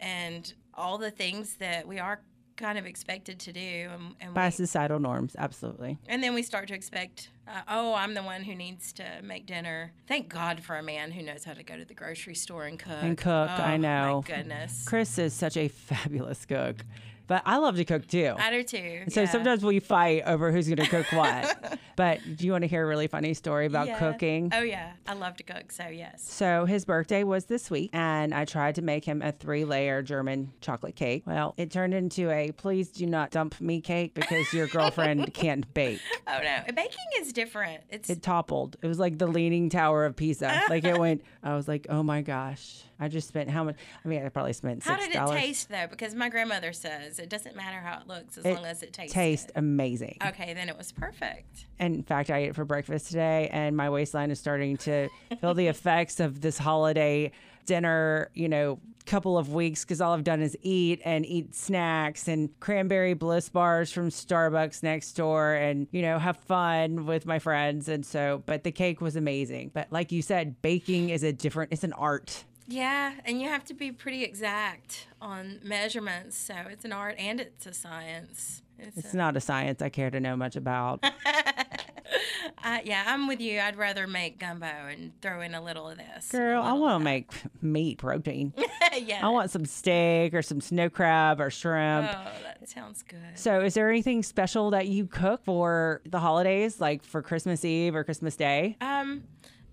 and 0.00 0.52
all 0.78 0.96
the 0.98 1.10
things 1.10 1.56
that 1.56 1.86
we 1.86 1.98
are 1.98 2.20
kind 2.56 2.78
of 2.78 2.86
expected 2.86 3.38
to 3.38 3.52
do 3.52 3.88
and, 3.94 4.14
and 4.20 4.34
by 4.34 4.46
we, 4.46 4.50
societal 4.50 4.98
norms 4.98 5.36
absolutely 5.38 5.96
and 6.08 6.22
then 6.22 6.34
we 6.34 6.42
start 6.42 6.66
to 6.68 6.74
expect 6.74 7.28
Uh, 7.46 7.62
oh, 7.68 7.94
I'm 7.94 8.12
the 8.12 8.22
one 8.22 8.42
who 8.42 8.54
needs 8.54 8.92
to 8.92 9.04
make 9.22 9.46
dinner. 9.46 9.92
Thank 10.06 10.28
God 10.28 10.60
for 10.62 10.76
a 10.76 10.82
man 10.82 11.10
who 11.12 11.22
knows 11.22 11.44
how 11.44 11.54
to 11.54 11.62
go 11.62 11.78
to 11.78 11.84
the 11.86 11.94
grocery 11.94 12.34
store 12.34 12.64
and 12.66 12.78
cook. 12.78 13.02
And 13.02 13.16
cook, 13.16 13.48
oh, 13.50 13.62
I 13.62 13.78
know. 13.78 14.22
Goodness. 14.26 14.84
Chris 14.86 15.18
is 15.18 15.32
such 15.32 15.56
a 15.56 15.68
fabulous 15.90 16.44
cook, 16.44 16.84
but 17.28 17.42
I 17.46 17.58
love 17.58 17.76
to 17.76 17.84
cook 17.84 18.06
too. 18.08 18.34
I 18.36 18.50
do 18.50 18.62
too. 18.64 19.02
So 19.08 19.20
yeah. 19.20 19.28
sometimes 19.28 19.64
we 19.64 19.78
fight 19.78 20.24
over 20.26 20.50
who's 20.50 20.66
going 20.66 20.78
to 20.78 20.88
cook 20.88 21.06
what. 21.12 21.78
but 21.96 22.20
do 22.36 22.46
you 22.46 22.52
want 22.52 22.62
to 22.62 22.68
hear 22.68 22.82
a 22.82 22.86
really 22.86 23.06
funny 23.06 23.34
story 23.34 23.66
about 23.66 23.86
Yeah. 23.86 23.98
cooking? 23.98 24.50
Oh 24.52 24.62
yeah, 24.62 24.92
I 25.06 25.12
love 25.12 25.36
to 25.36 25.42
cook. 25.44 25.70
So 25.70 25.86
yes. 25.86 26.22
So 26.22 26.64
his 26.64 26.84
birthday 26.84 27.22
was 27.22 27.44
this 27.44 27.70
week, 27.70 27.90
and 27.92 28.34
I 28.34 28.44
tried 28.44 28.74
to 28.76 28.82
make 28.82 29.04
him 29.04 29.22
a 29.22 29.30
three-layer 29.30 30.02
German 30.02 30.52
chocolate 30.60 30.96
cake. 30.96 31.22
Well, 31.26 31.54
it 31.56 31.70
turned 31.70 31.94
into 31.94 32.30
a 32.30 32.50
please 32.52 32.88
do 32.88 33.06
not 33.06 33.30
dump 33.30 33.60
me 33.60 33.80
cake 33.80 34.14
because 34.14 34.52
your 34.52 34.66
girlfriend 34.66 35.32
can't 35.34 35.72
bake. 35.74 36.00
Oh 36.26 36.38
no, 36.42 36.62
baking 36.74 36.96
is 37.20 37.32
different. 37.32 37.82
It's 37.90 38.08
It 38.08 38.22
toppled. 38.22 38.76
It 38.82 38.86
was 38.86 38.98
like 38.98 39.18
the 39.18 39.26
Leaning 39.26 39.68
Tower 39.68 40.06
of 40.06 40.16
Pisa. 40.16 40.62
Like 40.70 40.84
it 40.84 40.98
went. 40.98 41.22
I 41.42 41.54
was 41.54 41.68
like, 41.68 41.86
oh 41.90 42.02
my 42.02 42.22
gosh. 42.22 42.82
I 43.00 43.08
just 43.08 43.28
spent 43.28 43.48
how 43.50 43.64
much? 43.64 43.76
I 44.04 44.08
mean, 44.08 44.24
I 44.24 44.28
probably 44.28 44.52
spent 44.52 44.82
how 44.82 44.96
did 44.96 45.14
it 45.14 45.26
taste 45.28 45.68
though? 45.68 45.86
Because 45.88 46.14
my 46.14 46.28
grandmother 46.28 46.72
says 46.72 47.18
it 47.18 47.28
doesn't 47.28 47.56
matter 47.56 47.78
how 47.80 48.00
it 48.00 48.06
looks 48.08 48.38
as 48.38 48.44
It 48.44 48.54
long 48.54 48.64
as 48.64 48.82
it 48.82 48.92
tastes. 48.92 49.14
Tastes 49.14 49.46
good. 49.46 49.58
amazing. 49.58 50.18
Okay, 50.26 50.54
then 50.54 50.68
it 50.68 50.76
was 50.76 50.92
perfect. 50.92 51.66
And 51.78 51.94
in 51.94 52.02
fact, 52.02 52.30
I 52.30 52.38
ate 52.38 52.48
it 52.50 52.54
for 52.54 52.64
breakfast 52.64 53.06
today, 53.06 53.48
and 53.52 53.76
my 53.76 53.88
waistline 53.90 54.30
is 54.30 54.40
starting 54.40 54.76
to 54.78 55.08
feel 55.40 55.54
the 55.54 55.66
effects 55.68 56.20
of 56.20 56.40
this 56.40 56.58
holiday 56.58 57.30
dinner, 57.66 58.30
you 58.34 58.48
know, 58.48 58.78
couple 59.06 59.38
of 59.38 59.54
weeks 59.54 59.84
because 59.84 60.02
all 60.02 60.12
I've 60.12 60.22
done 60.22 60.42
is 60.42 60.54
eat 60.60 61.00
and 61.02 61.24
eat 61.24 61.54
snacks 61.54 62.28
and 62.28 62.50
cranberry 62.60 63.14
bliss 63.14 63.48
bars 63.48 63.90
from 63.90 64.10
Starbucks 64.10 64.82
next 64.82 65.12
door 65.14 65.54
and, 65.54 65.86
you 65.92 66.02
know, 66.02 66.18
have 66.18 66.36
fun 66.36 67.06
with 67.06 67.24
my 67.24 67.38
friends. 67.38 67.88
And 67.88 68.04
so, 68.04 68.42
but 68.44 68.64
the 68.64 68.70
cake 68.70 69.00
was 69.00 69.16
amazing. 69.16 69.70
But 69.72 69.90
like 69.90 70.12
you 70.12 70.20
said, 70.20 70.60
baking 70.60 71.08
is 71.08 71.22
a 71.22 71.32
different, 71.32 71.72
it's 71.72 71.84
an 71.84 71.94
art. 71.94 72.44
Yeah, 72.70 73.14
and 73.24 73.40
you 73.40 73.48
have 73.48 73.64
to 73.64 73.74
be 73.74 73.90
pretty 73.90 74.24
exact 74.24 75.08
on 75.22 75.58
measurements. 75.64 76.36
So 76.36 76.54
it's 76.70 76.84
an 76.84 76.92
art 76.92 77.16
and 77.18 77.40
it's 77.40 77.66
a 77.66 77.72
science. 77.72 78.62
It's, 78.78 78.96
It's 78.98 79.14
not 79.14 79.36
a 79.36 79.40
science 79.40 79.80
I 79.82 79.88
care 79.88 80.10
to 80.10 80.20
know 80.20 80.36
much 80.36 80.54
about. 80.54 81.02
uh, 82.64 82.78
yeah, 82.84 83.04
I'm 83.06 83.26
with 83.26 83.40
you. 83.40 83.58
I'd 83.58 83.76
rather 83.76 84.06
make 84.06 84.38
gumbo 84.38 84.66
and 84.66 85.12
throw 85.20 85.40
in 85.40 85.54
a 85.54 85.62
little 85.62 85.88
of 85.88 85.96
this. 85.96 86.30
Girl, 86.30 86.62
I 86.62 86.74
want 86.74 87.00
to 87.00 87.04
make 87.04 87.30
meat 87.62 87.98
protein. 87.98 88.52
yeah. 88.96 89.26
I 89.26 89.30
want 89.30 89.50
some 89.50 89.64
steak 89.64 90.34
or 90.34 90.42
some 90.42 90.60
snow 90.60 90.90
crab 90.90 91.40
or 91.40 91.50
shrimp. 91.50 92.08
Oh, 92.08 92.30
that 92.44 92.68
sounds 92.68 93.02
good. 93.02 93.18
So, 93.36 93.62
is 93.62 93.74
there 93.74 93.88
anything 93.88 94.22
special 94.22 94.70
that 94.70 94.86
you 94.86 95.06
cook 95.06 95.44
for 95.44 96.02
the 96.04 96.20
holidays, 96.20 96.80
like 96.80 97.02
for 97.02 97.22
Christmas 97.22 97.64
Eve 97.64 97.94
or 97.94 98.04
Christmas 98.04 98.36
Day? 98.36 98.76
Um, 98.80 99.24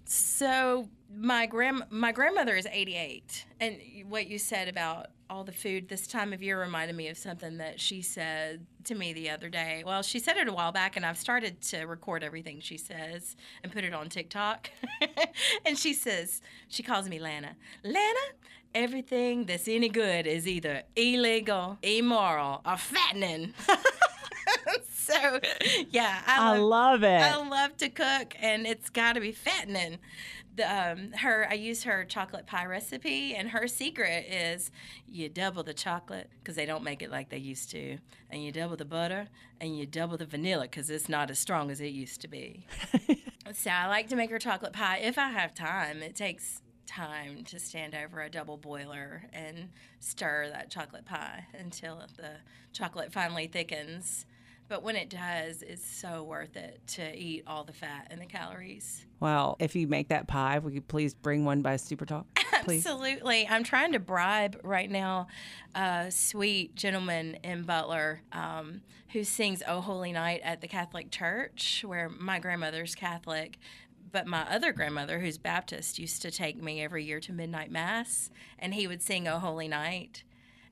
so 0.05 0.89
my 1.13 1.45
grand 1.45 1.83
my 1.89 2.11
grandmother 2.11 2.55
is 2.55 2.67
88, 2.71 3.45
and 3.59 3.77
what 4.07 4.27
you 4.27 4.37
said 4.37 4.67
about 4.67 5.07
all 5.29 5.43
the 5.43 5.51
food 5.51 5.89
this 5.89 6.07
time 6.07 6.33
of 6.33 6.43
year 6.43 6.59
reminded 6.59 6.95
me 6.95 7.07
of 7.07 7.17
something 7.17 7.57
that 7.57 7.79
she 7.79 8.01
said 8.01 8.65
to 8.83 8.95
me 8.95 9.13
the 9.13 9.29
other 9.29 9.49
day. 9.49 9.83
Well, 9.85 10.03
she 10.03 10.19
said 10.19 10.37
it 10.37 10.47
a 10.47 10.53
while 10.53 10.71
back, 10.71 10.95
and 10.95 11.05
I've 11.05 11.17
started 11.17 11.61
to 11.63 11.85
record 11.85 12.23
everything 12.23 12.59
she 12.59 12.77
says 12.77 13.35
and 13.63 13.71
put 13.71 13.83
it 13.83 13.93
on 13.93 14.09
TikTok. 14.09 14.69
and 15.65 15.77
she 15.77 15.93
says 15.93 16.41
she 16.67 16.83
calls 16.83 17.09
me 17.09 17.19
Lana. 17.19 17.55
Lana. 17.83 18.19
Everything 18.73 19.45
that's 19.45 19.69
any 19.69 19.87
good 19.87 20.27
is 20.27 20.45
either 20.47 20.83
illegal, 20.97 21.77
immoral, 21.81 22.61
or 22.65 22.75
fattening. 22.75 23.53
so, 25.13 25.39
yeah, 25.89 26.21
I 26.25 26.57
love- 26.57 26.61
love 26.61 27.03
it. 27.03 27.21
I 27.21 27.35
love 27.37 27.77
to 27.77 27.89
cook, 27.89 28.35
and 28.39 28.65
it's 28.65 28.89
got 28.89 29.13
to 29.13 29.21
be 29.21 29.31
fattening. 29.31 29.99
The, 30.55 30.63
um, 30.91 31.11
her, 31.11 31.47
I 31.49 31.55
use 31.55 31.83
her 31.83 32.05
chocolate 32.05 32.47
pie 32.47 32.65
recipe, 32.65 33.35
and 33.35 33.49
her 33.49 33.67
secret 33.67 34.25
is 34.29 34.71
you 35.05 35.27
double 35.27 35.63
the 35.63 35.73
chocolate 35.73 36.29
because 36.39 36.55
they 36.55 36.65
don't 36.65 36.83
make 36.83 37.01
it 37.01 37.11
like 37.11 37.29
they 37.29 37.37
used 37.37 37.69
to, 37.71 37.97
and 38.29 38.43
you 38.43 38.51
double 38.53 38.77
the 38.77 38.85
butter, 38.85 39.27
and 39.59 39.77
you 39.77 39.85
double 39.85 40.15
the 40.17 40.25
vanilla 40.25 40.63
because 40.63 40.89
it's 40.89 41.09
not 41.09 41.29
as 41.29 41.39
strong 41.39 41.69
as 41.69 41.81
it 41.81 41.87
used 41.87 42.21
to 42.21 42.29
be. 42.29 42.65
so 43.53 43.69
I 43.69 43.87
like 43.87 44.07
to 44.09 44.15
make 44.15 44.29
her 44.29 44.39
chocolate 44.39 44.71
pie 44.73 44.99
if 45.03 45.17
I 45.17 45.29
have 45.29 45.53
time. 45.53 46.01
It 46.01 46.15
takes 46.15 46.61
time 46.87 47.43
to 47.45 47.59
stand 47.59 47.93
over 47.93 48.21
a 48.21 48.29
double 48.29 48.55
boiler 48.57 49.23
and 49.33 49.69
stir 49.99 50.47
that 50.53 50.69
chocolate 50.69 51.05
pie 51.05 51.47
until 51.59 52.01
the 52.15 52.29
chocolate 52.71 53.11
finally 53.11 53.47
thickens. 53.47 54.25
But 54.67 54.81
when 54.83 54.95
it 54.95 55.09
does, 55.09 55.61
it's 55.61 55.85
so 55.85 56.23
worth 56.23 56.57
it 56.57 56.79
to 56.87 57.15
eat 57.15 57.43
all 57.45 57.63
the 57.63 57.73
fat 57.73 58.07
and 58.09 58.19
the 58.19 58.25
calories. 58.25 59.05
well, 59.19 59.55
if 59.59 59.75
you 59.75 59.87
make 59.87 60.07
that 60.09 60.27
pie, 60.27 60.59
will 60.59 60.71
you 60.71 60.81
please 60.81 61.13
bring 61.13 61.45
one 61.45 61.61
by 61.61 61.75
Super 61.75 62.05
Talk? 62.05 62.25
Please. 62.63 62.83
Absolutely. 62.83 63.47
I'm 63.47 63.63
trying 63.63 63.91
to 63.91 63.99
bribe 63.99 64.59
right 64.63 64.89
now 64.89 65.27
a 65.75 66.07
sweet 66.09 66.73
gentleman 66.75 67.37
in 67.43 67.61
Butler 67.61 68.21
um, 68.31 68.81
who 69.11 69.23
sings 69.23 69.61
Oh 69.67 69.81
Holy 69.81 70.11
Night 70.11 70.41
at 70.43 70.61
the 70.61 70.67
Catholic 70.67 71.11
Church, 71.11 71.83
where 71.85 72.09
my 72.09 72.39
grandmother's 72.39 72.95
Catholic. 72.95 73.59
But 74.11 74.25
my 74.25 74.47
other 74.49 74.71
grandmother, 74.71 75.19
who's 75.19 75.37
Baptist, 75.37 75.99
used 75.99 76.23
to 76.23 76.31
take 76.31 76.59
me 76.59 76.81
every 76.81 77.03
year 77.03 77.19
to 77.19 77.33
midnight 77.33 77.69
mass, 77.69 78.31
and 78.57 78.73
he 78.73 78.87
would 78.87 79.03
sing 79.03 79.27
"Oh 79.27 79.37
Holy 79.37 79.67
Night." 79.67 80.23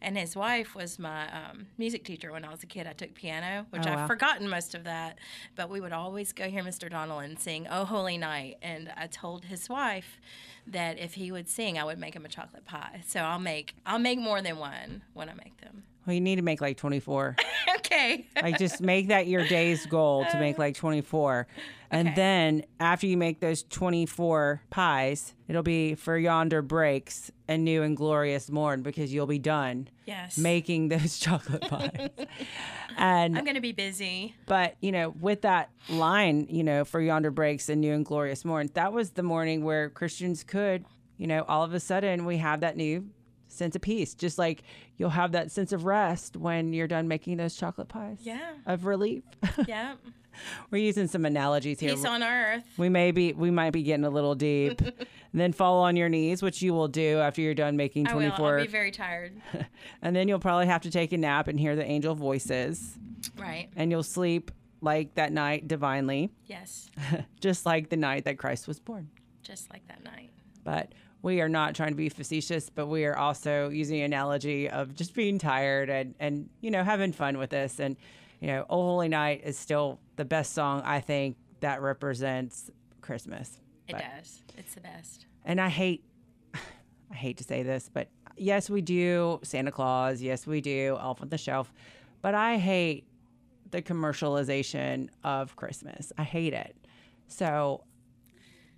And 0.03 0.17
his 0.17 0.35
wife 0.35 0.75
was 0.75 0.99
my 0.99 1.27
um, 1.31 1.67
music 1.77 2.03
teacher 2.03 2.31
when 2.31 2.43
I 2.43 2.49
was 2.51 2.61
a 2.61 2.65
kid. 2.67 2.85
I 2.87 2.93
took 2.93 3.13
piano, 3.15 3.65
which 3.69 3.87
Oh, 3.87 3.89
I've 3.89 3.99
wow. 3.99 4.07
forgotten 4.07 4.49
most 4.49 4.75
of 4.75 4.83
that, 4.83 5.17
but 5.55 5.69
we 5.69 5.79
would 5.79 5.93
always 5.93 6.33
go 6.33 6.49
hear 6.49 6.61
Mr. 6.61 6.89
Donnellan 6.91 7.37
sing 7.39 7.67
"Oh 7.71 7.85
Holy 7.85 8.17
Night." 8.17 8.57
And 8.61 8.91
I 8.97 9.07
told 9.07 9.45
his 9.45 9.69
wife 9.69 10.19
that 10.67 10.97
if 10.99 11.13
he 11.15 11.31
would 11.31 11.49
sing, 11.49 11.77
I 11.77 11.83
would 11.83 11.99
make 11.99 12.15
him 12.15 12.25
a 12.25 12.29
chocolate 12.29 12.65
pie. 12.65 13.01
So 13.05 13.19
I'll 13.19 13.39
make 13.39 13.75
I'll 13.85 13.99
make 13.99 14.19
more 14.19 14.41
than 14.41 14.57
one 14.57 15.03
when 15.13 15.29
I 15.29 15.33
make 15.33 15.59
them. 15.61 15.83
Well, 16.05 16.13
you 16.13 16.21
need 16.21 16.35
to 16.35 16.41
make 16.41 16.59
like 16.59 16.77
24. 16.77 17.37
okay. 17.77 18.25
like 18.41 18.57
just 18.57 18.81
make 18.81 19.07
that 19.07 19.27
your 19.27 19.47
day's 19.47 19.85
goal 19.85 20.25
to 20.31 20.37
make 20.37 20.57
like 20.57 20.75
24. 20.75 21.47
And 21.91 22.09
Okay. 22.09 22.15
then 22.15 22.63
after 22.79 23.05
you 23.07 23.15
make 23.17 23.39
those 23.39 23.63
24 23.63 24.63
pies, 24.69 25.33
it'll 25.47 25.63
be 25.63 25.95
for 25.95 26.17
yonder 26.17 26.61
breaks 26.61 27.31
a 27.47 27.57
new 27.57 27.83
and 27.83 27.95
glorious 27.95 28.49
morn 28.49 28.81
because 28.81 29.13
you'll 29.13 29.27
be 29.27 29.39
done 29.39 29.87
yes. 30.05 30.37
making 30.37 30.89
those 30.89 31.17
chocolate 31.19 31.61
pies. 31.61 32.09
and 32.97 33.37
I'm 33.37 33.45
gonna 33.45 33.61
be 33.61 33.71
busy. 33.71 34.35
But, 34.45 34.75
you 34.81 34.91
know, 34.91 35.09
with 35.19 35.41
that 35.41 35.69
line, 35.89 36.47
you 36.49 36.63
know, 36.63 36.85
for 36.85 36.99
yonder 37.01 37.31
breaks 37.31 37.69
a 37.69 37.75
new 37.75 37.93
and 37.93 38.05
glorious 38.05 38.45
morn, 38.45 38.69
that 38.73 38.93
was 38.93 39.11
the 39.11 39.23
morning 39.23 39.63
where 39.63 39.89
Christians 39.89 40.43
could, 40.43 40.85
you 41.17 41.27
know, 41.27 41.43
all 41.47 41.63
of 41.63 41.73
a 41.73 41.79
sudden 41.79 42.25
we 42.25 42.37
have 42.37 42.61
that 42.61 42.77
new 42.77 43.09
sense 43.47 43.75
of 43.75 43.81
peace. 43.81 44.13
Just 44.13 44.37
like 44.37 44.63
you'll 44.97 45.09
have 45.11 45.31
that 45.33 45.51
sense 45.51 45.71
of 45.71 45.85
rest 45.85 46.35
when 46.35 46.73
you're 46.73 46.87
done 46.87 47.07
making 47.07 47.37
those 47.37 47.55
chocolate 47.55 47.87
pies. 47.87 48.19
Yeah. 48.21 48.53
Of 48.65 48.85
relief. 48.85 49.23
Yeah. 49.67 49.95
We're 50.71 50.83
using 50.83 51.07
some 51.07 51.25
analogies 51.25 51.79
here. 51.79 51.91
Peace 51.91 52.05
on 52.05 52.23
earth. 52.23 52.63
we 52.77 52.89
may 52.89 53.11
be 53.11 53.33
we 53.33 53.51
might 53.51 53.71
be 53.71 53.83
getting 53.83 54.05
a 54.05 54.09
little 54.09 54.35
deep. 54.35 54.81
and 54.81 54.95
then 55.33 55.53
fall 55.53 55.81
on 55.83 55.95
your 55.95 56.09
knees, 56.09 56.41
which 56.41 56.61
you 56.61 56.73
will 56.73 56.87
do 56.87 57.19
after 57.19 57.41
you're 57.41 57.53
done 57.53 57.75
making 57.77 58.07
I 58.07 58.13
will. 58.13 58.21
24. 58.21 58.57
I'll 58.59 58.65
be 58.65 58.71
very 58.71 58.91
tired. 58.91 59.33
and 60.01 60.15
then 60.15 60.27
you'll 60.27 60.39
probably 60.39 60.67
have 60.67 60.81
to 60.83 60.91
take 60.91 61.11
a 61.13 61.17
nap 61.17 61.47
and 61.47 61.59
hear 61.59 61.75
the 61.75 61.85
angel 61.85 62.15
voices. 62.15 62.97
right. 63.37 63.69
And 63.75 63.91
you'll 63.91 64.03
sleep 64.03 64.51
like 64.81 65.15
that 65.15 65.31
night 65.31 65.67
divinely. 65.67 66.31
Yes. 66.45 66.89
just 67.39 67.65
like 67.65 67.89
the 67.89 67.97
night 67.97 68.25
that 68.25 68.37
Christ 68.37 68.67
was 68.67 68.79
born. 68.79 69.09
Just 69.41 69.69
like 69.71 69.87
that 69.87 70.03
night. 70.03 70.29
But 70.63 70.93
we 71.21 71.39
are 71.39 71.49
not 71.49 71.73
trying 71.73 71.89
to 71.91 71.95
be 71.95 72.09
facetious, 72.09 72.69
but 72.69 72.87
we 72.87 73.05
are 73.05 73.15
also 73.17 73.69
using 73.69 73.95
the 73.95 74.01
analogy 74.03 74.69
of 74.69 74.93
just 74.93 75.13
being 75.13 75.39
tired 75.39 75.89
and, 75.89 76.13
and 76.19 76.49
you 76.59 76.69
know, 76.69 76.83
having 76.83 77.13
fun 77.13 77.37
with 77.37 77.49
this. 77.49 77.79
And, 77.79 77.95
you 78.41 78.47
know, 78.47 78.65
Oh 78.69 78.81
Holy 78.81 79.07
Night 79.07 79.41
is 79.45 79.57
still 79.57 79.99
the 80.15 80.25
best 80.25 80.53
song 80.53 80.81
I 80.85 80.99
think 80.99 81.37
that 81.59 81.81
represents 81.81 82.69
Christmas. 83.01 83.59
It 83.87 83.93
But- 83.93 84.03
does. 84.17 84.41
It's 84.57 84.75
the 84.75 84.81
best. 84.81 85.25
And 85.45 85.59
I 85.59 85.69
hate 85.69 86.03
I 87.11 87.15
hate 87.15 87.37
to 87.37 87.43
say 87.43 87.63
this, 87.63 87.89
but 87.93 88.07
yes, 88.37 88.69
we 88.69 88.81
do 88.81 89.39
Santa 89.43 89.71
Claus, 89.71 90.21
yes, 90.21 90.47
we 90.47 90.61
do 90.61 90.97
Elf 90.99 91.21
on 91.21 91.29
the 91.29 91.37
Shelf, 91.37 91.71
but 92.21 92.33
I 92.33 92.57
hate 92.57 93.05
the 93.71 93.81
commercialization 93.81 95.09
of 95.23 95.55
Christmas. 95.55 96.11
I 96.17 96.23
hate 96.23 96.53
it. 96.53 96.75
So 97.27 97.83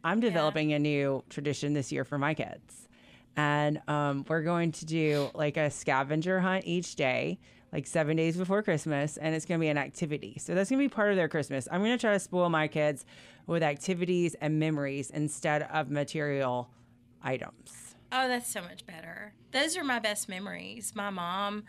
I'm 0.03 0.19
developing 0.19 0.73
a 0.73 0.79
new 0.79 1.23
tradition 1.29 1.73
this 1.73 1.91
year 1.91 2.03
for 2.05 2.17
my 2.17 2.33
kids. 2.33 2.87
And 3.35 3.81
um, 3.89 4.23
we're 4.29 4.43
going 4.43 4.71
to 4.73 4.85
do 4.85 5.29
like 5.33 5.57
a 5.57 5.69
scavenger 5.69 6.39
hunt 6.39 6.63
each 6.65 6.95
day, 6.95 7.39
like 7.73 7.87
seven 7.87 8.15
days 8.17 8.37
before 8.37 8.63
Christmas, 8.63 9.17
and 9.17 9.35
it's 9.35 9.45
going 9.45 9.59
to 9.59 9.63
be 9.63 9.67
an 9.69 9.77
activity. 9.77 10.37
So 10.39 10.55
that's 10.55 10.69
going 10.69 10.79
to 10.81 10.85
be 10.89 10.93
part 10.93 11.11
of 11.11 11.17
their 11.17 11.27
Christmas. 11.27 11.67
I'm 11.71 11.81
going 11.81 11.91
to 11.91 11.97
try 11.97 12.13
to 12.13 12.19
spoil 12.19 12.49
my 12.49 12.67
kids 12.67 13.05
with 13.47 13.63
activities 13.63 14.35
and 14.41 14.59
memories 14.59 15.09
instead 15.09 15.63
of 15.63 15.89
material 15.89 16.69
items. 17.23 17.95
Oh, 18.11 18.27
that's 18.27 18.49
so 18.49 18.61
much 18.61 18.85
better. 18.85 19.33
Those 19.51 19.75
are 19.77 19.83
my 19.83 19.99
best 19.99 20.29
memories. 20.29 20.93
My 20.95 21.09
mom 21.09 21.63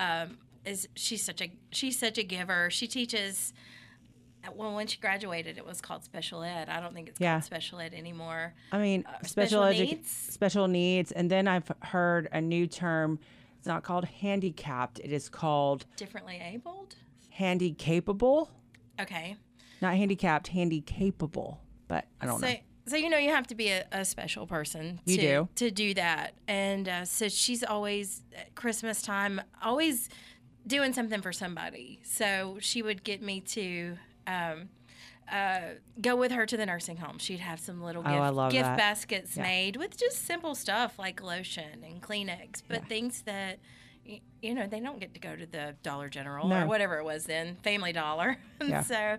um, 0.00 0.38
is 0.64 0.88
she's 0.94 1.22
such 1.22 1.42
a 1.42 1.50
she's 1.72 1.98
such 1.98 2.16
a 2.16 2.22
giver. 2.22 2.70
She 2.70 2.86
teaches 2.86 3.52
well, 4.54 4.74
when 4.74 4.86
she 4.86 4.98
graduated, 4.98 5.56
it 5.56 5.66
was 5.66 5.80
called 5.80 6.04
special 6.04 6.42
ed. 6.42 6.68
I 6.68 6.78
don't 6.80 6.94
think 6.94 7.08
it's 7.08 7.18
Yeah. 7.18 7.34
called 7.34 7.44
special 7.44 7.80
ed 7.80 7.94
anymore. 7.94 8.52
I 8.72 8.78
mean, 8.78 9.04
Uh, 9.06 9.22
special 9.24 9.62
special 9.62 9.62
edu- 9.62 9.90
needs? 9.90 10.10
special 10.10 10.68
needs, 10.68 11.12
and 11.12 11.30
then 11.30 11.48
I've 11.48 11.70
heard 11.82 12.28
a 12.30 12.40
new 12.42 12.66
term. 12.66 13.18
It's 13.64 13.68
not 13.70 13.82
called 13.82 14.04
handicapped. 14.04 14.98
It 14.98 15.10
is 15.10 15.30
called 15.30 15.86
Differently 15.96 16.38
abled. 16.38 16.96
handy 17.30 17.72
capable. 17.72 18.50
Okay. 19.00 19.36
Not 19.80 19.94
handicapped, 19.94 20.48
handy 20.48 20.82
capable. 20.82 21.62
But 21.88 22.04
I 22.20 22.26
don't 22.26 22.40
so, 22.40 22.48
know. 22.48 22.56
So 22.84 22.96
you 22.96 23.08
know 23.08 23.16
you 23.16 23.30
have 23.30 23.46
to 23.46 23.54
be 23.54 23.70
a, 23.70 23.86
a 23.90 24.04
special 24.04 24.46
person 24.46 25.00
to 25.06 25.12
You 25.12 25.18
do. 25.18 25.48
to 25.54 25.70
do 25.70 25.94
that, 25.94 26.34
and 26.46 26.86
uh, 26.86 27.04
so 27.06 27.30
she's 27.30 27.64
always 27.64 28.20
at 28.36 28.54
Christmas 28.54 29.00
time, 29.00 29.40
always 29.62 30.10
doing 30.66 30.92
something 30.92 31.22
for 31.22 31.32
somebody. 31.32 32.00
So 32.04 32.58
she 32.60 32.82
would 32.82 33.02
get 33.02 33.22
me 33.22 33.40
to. 33.40 33.96
Um, 34.26 34.68
uh, 35.30 35.60
go 36.00 36.16
with 36.16 36.32
her 36.32 36.46
to 36.46 36.56
the 36.56 36.66
nursing 36.66 36.96
home. 36.98 37.18
She'd 37.18 37.40
have 37.40 37.58
some 37.60 37.82
little 37.82 38.02
Oh, 38.06 38.10
gift, 38.22 38.34
love 38.34 38.52
gift 38.52 38.64
that. 38.64 38.76
baskets 38.78 39.36
Yeah. 39.36 39.42
made 39.42 39.76
with 39.76 39.96
just 39.96 40.24
simple 40.26 40.54
stuff 40.54 40.98
like 40.98 41.22
lotion 41.22 41.82
and 41.84 42.02
Kleenex, 42.02 42.62
but 42.68 42.80
Yeah. 42.82 42.84
things 42.88 43.22
that 43.22 43.58
you 44.42 44.54
know 44.54 44.66
they 44.66 44.80
don't 44.80 45.00
get 45.00 45.14
to 45.14 45.20
go 45.20 45.34
to 45.34 45.46
the 45.46 45.74
Dollar 45.82 46.10
General 46.10 46.46
No. 46.46 46.64
or 46.64 46.66
whatever 46.66 46.98
it 46.98 47.04
was 47.04 47.24
then, 47.24 47.56
Family 47.62 47.92
Dollar. 47.92 48.36
Yeah. 48.66 48.82
so 48.82 49.16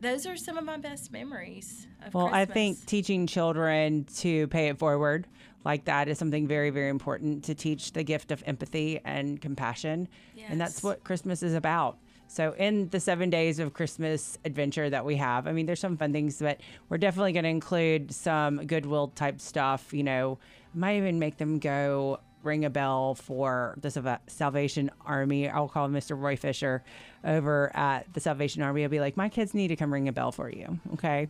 those 0.00 0.26
are 0.26 0.36
some 0.36 0.56
of 0.56 0.64
my 0.64 0.78
best 0.78 1.12
memories 1.12 1.86
of 2.04 2.14
Well, 2.14 2.30
I 2.32 2.46
think 2.46 2.86
teaching 2.86 3.26
children 3.26 4.04
to 4.16 4.46
pay 4.48 4.68
it 4.68 4.78
forward 4.78 5.26
like 5.64 5.84
that 5.84 6.08
is 6.08 6.16
something 6.18 6.46
very, 6.48 6.70
very 6.70 6.88
important 6.88 7.44
to 7.44 7.54
teach 7.54 7.92
the 7.92 8.02
gift 8.02 8.30
of 8.30 8.42
empathy 8.46 8.98
and 9.04 9.38
compassion. 9.42 10.08
And 10.48 10.58
that's 10.58 10.82
what 10.82 11.04
Christmas 11.04 11.42
is 11.42 11.52
about. 11.52 11.98
So, 12.32 12.54
in 12.56 12.88
the 12.90 13.00
seven 13.00 13.28
days 13.28 13.58
of 13.58 13.74
Christmas 13.74 14.38
adventure 14.44 14.88
that 14.88 15.04
we 15.04 15.16
have, 15.16 15.48
I 15.48 15.52
mean, 15.52 15.66
there's 15.66 15.80
some 15.80 15.96
fun 15.96 16.12
things, 16.12 16.38
but 16.38 16.60
we're 16.88 16.96
definitely 16.96 17.32
going 17.32 17.42
to 17.42 17.50
include 17.50 18.14
some 18.14 18.66
goodwill 18.66 19.08
type 19.08 19.40
stuff. 19.40 19.92
You 19.92 20.04
know, 20.04 20.38
might 20.72 20.96
even 20.96 21.18
make 21.18 21.38
them 21.38 21.58
go 21.58 22.20
ring 22.44 22.64
a 22.64 22.70
bell 22.70 23.16
for 23.16 23.74
the 23.80 24.20
Salvation 24.28 24.92
Army. 25.04 25.48
I'll 25.48 25.66
call 25.66 25.88
Mr. 25.88 26.16
Roy 26.16 26.36
Fisher 26.36 26.84
over 27.24 27.74
at 27.74 28.06
the 28.14 28.20
Salvation 28.20 28.62
Army. 28.62 28.84
I'll 28.84 28.90
be 28.90 29.00
like, 29.00 29.16
my 29.16 29.28
kids 29.28 29.52
need 29.52 29.68
to 29.68 29.76
come 29.76 29.92
ring 29.92 30.06
a 30.06 30.12
bell 30.12 30.30
for 30.30 30.48
you. 30.48 30.78
Okay. 30.92 31.26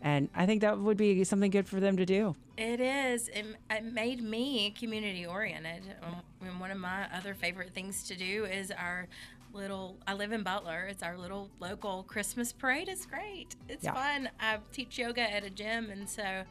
And 0.00 0.30
I 0.34 0.46
think 0.46 0.62
that 0.62 0.78
would 0.78 0.96
be 0.96 1.22
something 1.24 1.50
good 1.50 1.68
for 1.68 1.80
them 1.80 1.98
to 1.98 2.06
do. 2.06 2.34
It 2.56 2.80
is. 2.80 3.28
It, 3.28 3.44
it 3.70 3.84
made 3.84 4.22
me 4.22 4.70
community 4.70 5.26
oriented. 5.26 5.82
Um, 6.02 6.16
and 6.40 6.58
one 6.58 6.70
of 6.70 6.78
my 6.78 7.06
other 7.14 7.34
favorite 7.34 7.74
things 7.74 8.04
to 8.04 8.16
do 8.16 8.46
is 8.46 8.70
our 8.70 9.06
little. 9.52 9.96
I 10.06 10.14
live 10.14 10.32
in 10.32 10.42
Butler. 10.42 10.86
It's 10.90 11.02
our 11.02 11.16
little 11.16 11.50
local 11.60 12.02
Christmas 12.04 12.52
parade. 12.52 12.88
It's 12.88 13.06
great. 13.06 13.56
It's 13.68 13.84
Yeah. 13.84 13.94
fun. 13.94 14.30
I 14.40 14.58
teach 14.72 14.98
yoga 14.98 15.22
at 15.22 15.44
a 15.44 15.50
gym, 15.50 15.90
and 15.90 16.08
so 16.08 16.44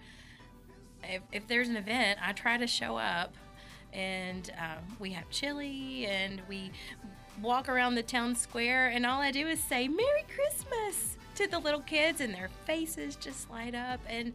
if, 1.04 1.22
if 1.32 1.48
there's 1.48 1.70
an 1.70 1.78
event, 1.78 2.20
I 2.22 2.34
try 2.34 2.58
to 2.58 2.68
show 2.68 2.98
up. 2.98 3.34
And 3.92 4.52
um, 4.60 4.98
we 5.00 5.12
have 5.14 5.30
chili, 5.32 6.06
and 6.06 6.42
we 6.48 6.72
walk 7.42 7.68
around 7.70 7.96
the 7.96 8.04
town 8.04 8.36
square, 8.36 8.90
and 8.90 9.06
all 9.06 9.20
I 9.22 9.32
do 9.32 9.48
is 9.48 9.64
say 9.64 9.88
"Merry 9.88 10.26
Christmas" 10.36 11.18
to 11.36 11.48
the 11.48 11.58
little 11.58 11.80
kids, 11.82 12.22
and 12.22 12.32
their 12.34 12.50
faces 12.66 13.16
just 13.16 13.50
light 13.50 13.74
up. 13.74 14.00
And 14.08 14.34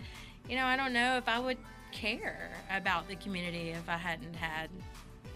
you 0.49 0.57
know, 0.57 0.65
I 0.67 0.75
don't 0.77 0.93
know 0.93 1.17
if 1.19 1.29
I 1.29 1.39
would 1.39 1.59
care 1.93 2.51
about 2.69 3.07
the 3.07 3.15
community 3.15 3.71
if 3.71 3.89
I 3.89 3.97
hadn't 3.97 4.35
had 4.35 4.69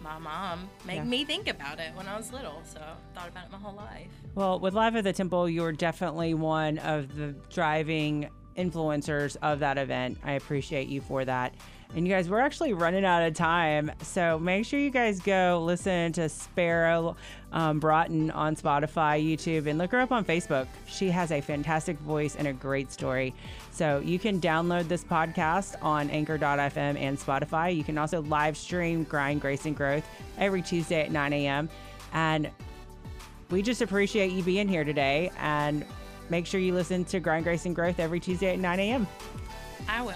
my 0.01 0.17
mom 0.17 0.69
make 0.85 0.97
Yeah. 0.97 1.03
me 1.03 1.25
think 1.25 1.47
about 1.47 1.79
it 1.79 1.93
when 1.95 2.07
I 2.07 2.17
was 2.17 2.31
little. 2.31 2.61
So 2.63 2.79
I 2.79 3.17
thought 3.19 3.29
about 3.29 3.45
it 3.45 3.51
my 3.51 3.57
whole 3.57 3.75
life. 3.75 4.07
Well, 4.35 4.59
with 4.59 4.73
Live 4.73 4.95
at 4.95 5.03
the 5.03 5.13
Temple, 5.13 5.49
you 5.49 5.61
were 5.61 5.71
definitely 5.71 6.33
one 6.33 6.77
of 6.79 7.15
the 7.15 7.35
driving 7.51 8.29
influencers 8.57 9.37
of 9.41 9.59
that 9.59 9.77
event. 9.77 10.17
I 10.23 10.33
appreciate 10.33 10.87
you 10.89 11.01
for 11.01 11.23
that. 11.25 11.53
And 11.95 12.07
you 12.07 12.13
guys, 12.13 12.29
we're 12.29 12.39
actually 12.39 12.73
running 12.73 13.03
out 13.03 13.23
of 13.23 13.33
time. 13.33 13.91
So 14.03 14.37
make 14.37 14.63
sure 14.65 14.79
you 14.79 14.91
guys 14.91 15.19
go 15.19 15.63
listen 15.65 16.11
to 16.13 16.29
Sparrow 16.29 17.15
um, 17.51 17.79
Broughton 17.79 18.29
on 18.29 18.55
Spotify, 18.55 19.25
YouTube, 19.25 19.65
and 19.65 19.79
look 19.79 19.91
her 19.93 19.99
up 19.99 20.11
on 20.11 20.23
Facebook. 20.23 20.67
She 20.87 21.09
has 21.09 21.31
a 21.31 21.41
fantastic 21.41 21.97
voice 21.99 22.35
and 22.35 22.47
a 22.47 22.53
great 22.53 22.91
story. 22.91 23.33
So 23.79 23.99
you 23.99 24.19
can 24.19 24.41
download 24.41 24.89
this 24.89 25.05
podcast 25.05 25.75
on 25.81 26.09
anchor.fm 26.09 26.99
and 26.99 27.17
Spotify. 27.17 27.73
You 27.73 27.85
can 27.85 27.97
also 27.97 28.21
live 28.23 28.57
stream 28.57 29.05
Grind, 29.05 29.39
Grace, 29.39 29.65
and 29.65 29.73
Growth 29.73 30.05
every 30.37 30.61
Tuesday 30.61 31.01
at 31.01 31.13
9 31.13 31.31
a.m. 31.31 31.69
And 32.11 32.51
we 33.49 33.61
just 33.61 33.81
appreciate 33.81 34.33
you 34.33 34.43
being 34.43 34.67
here 34.67 34.83
today 34.83 35.31
and 35.39 35.85
make 36.29 36.45
sure 36.45 36.59
you 36.59 36.73
listen 36.73 37.05
to 37.05 37.21
Grind 37.21 37.45
Grace 37.45 37.65
and 37.65 37.73
Growth 37.73 38.01
every 38.01 38.19
Tuesday 38.19 38.51
at 38.51 38.59
9 38.59 38.79
a.m. 38.81 39.07
I 39.87 40.01
will. 40.01 40.13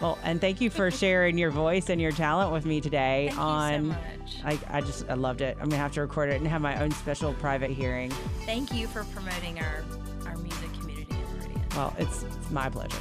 Well, 0.00 0.16
and 0.22 0.40
thank 0.40 0.60
you 0.60 0.70
for 0.70 0.88
sharing 0.92 1.36
your 1.36 1.50
voice 1.50 1.90
and 1.90 2.00
your 2.00 2.12
talent 2.12 2.52
with 2.52 2.64
me 2.64 2.80
today 2.80 3.30
Thank 3.30 3.40
on 3.40 3.86
you 3.86 3.90
so 3.90 3.98
much. 4.44 4.60
I, 4.70 4.78
I 4.78 4.80
just 4.82 5.10
I 5.10 5.14
loved 5.14 5.40
it. 5.40 5.56
I'm 5.60 5.68
gonna 5.68 5.82
have 5.82 5.92
to 5.94 6.00
record 6.02 6.30
it 6.30 6.36
and 6.36 6.46
have 6.46 6.62
my 6.62 6.80
own 6.80 6.92
special 6.92 7.34
private 7.34 7.72
hearing. 7.72 8.10
Thank 8.46 8.72
you 8.72 8.86
for 8.86 9.02
promoting 9.06 9.58
our, 9.58 9.84
our 10.26 10.36
music 10.36 10.72
community 10.74 11.12
in 11.12 11.38
Meridian. 11.38 11.60
Well, 11.74 11.92
it's 11.98 12.24
my 12.50 12.68
pleasure. 12.68 12.98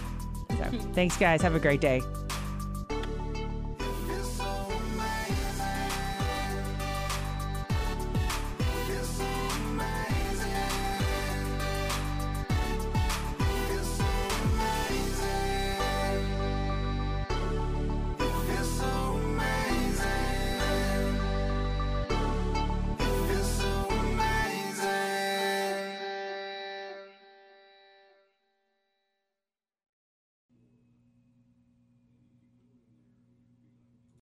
So 0.49 0.65
thanks 0.93 1.17
guys. 1.17 1.41
Have 1.41 1.55
a 1.55 1.59
great 1.59 1.81
day. 1.81 2.01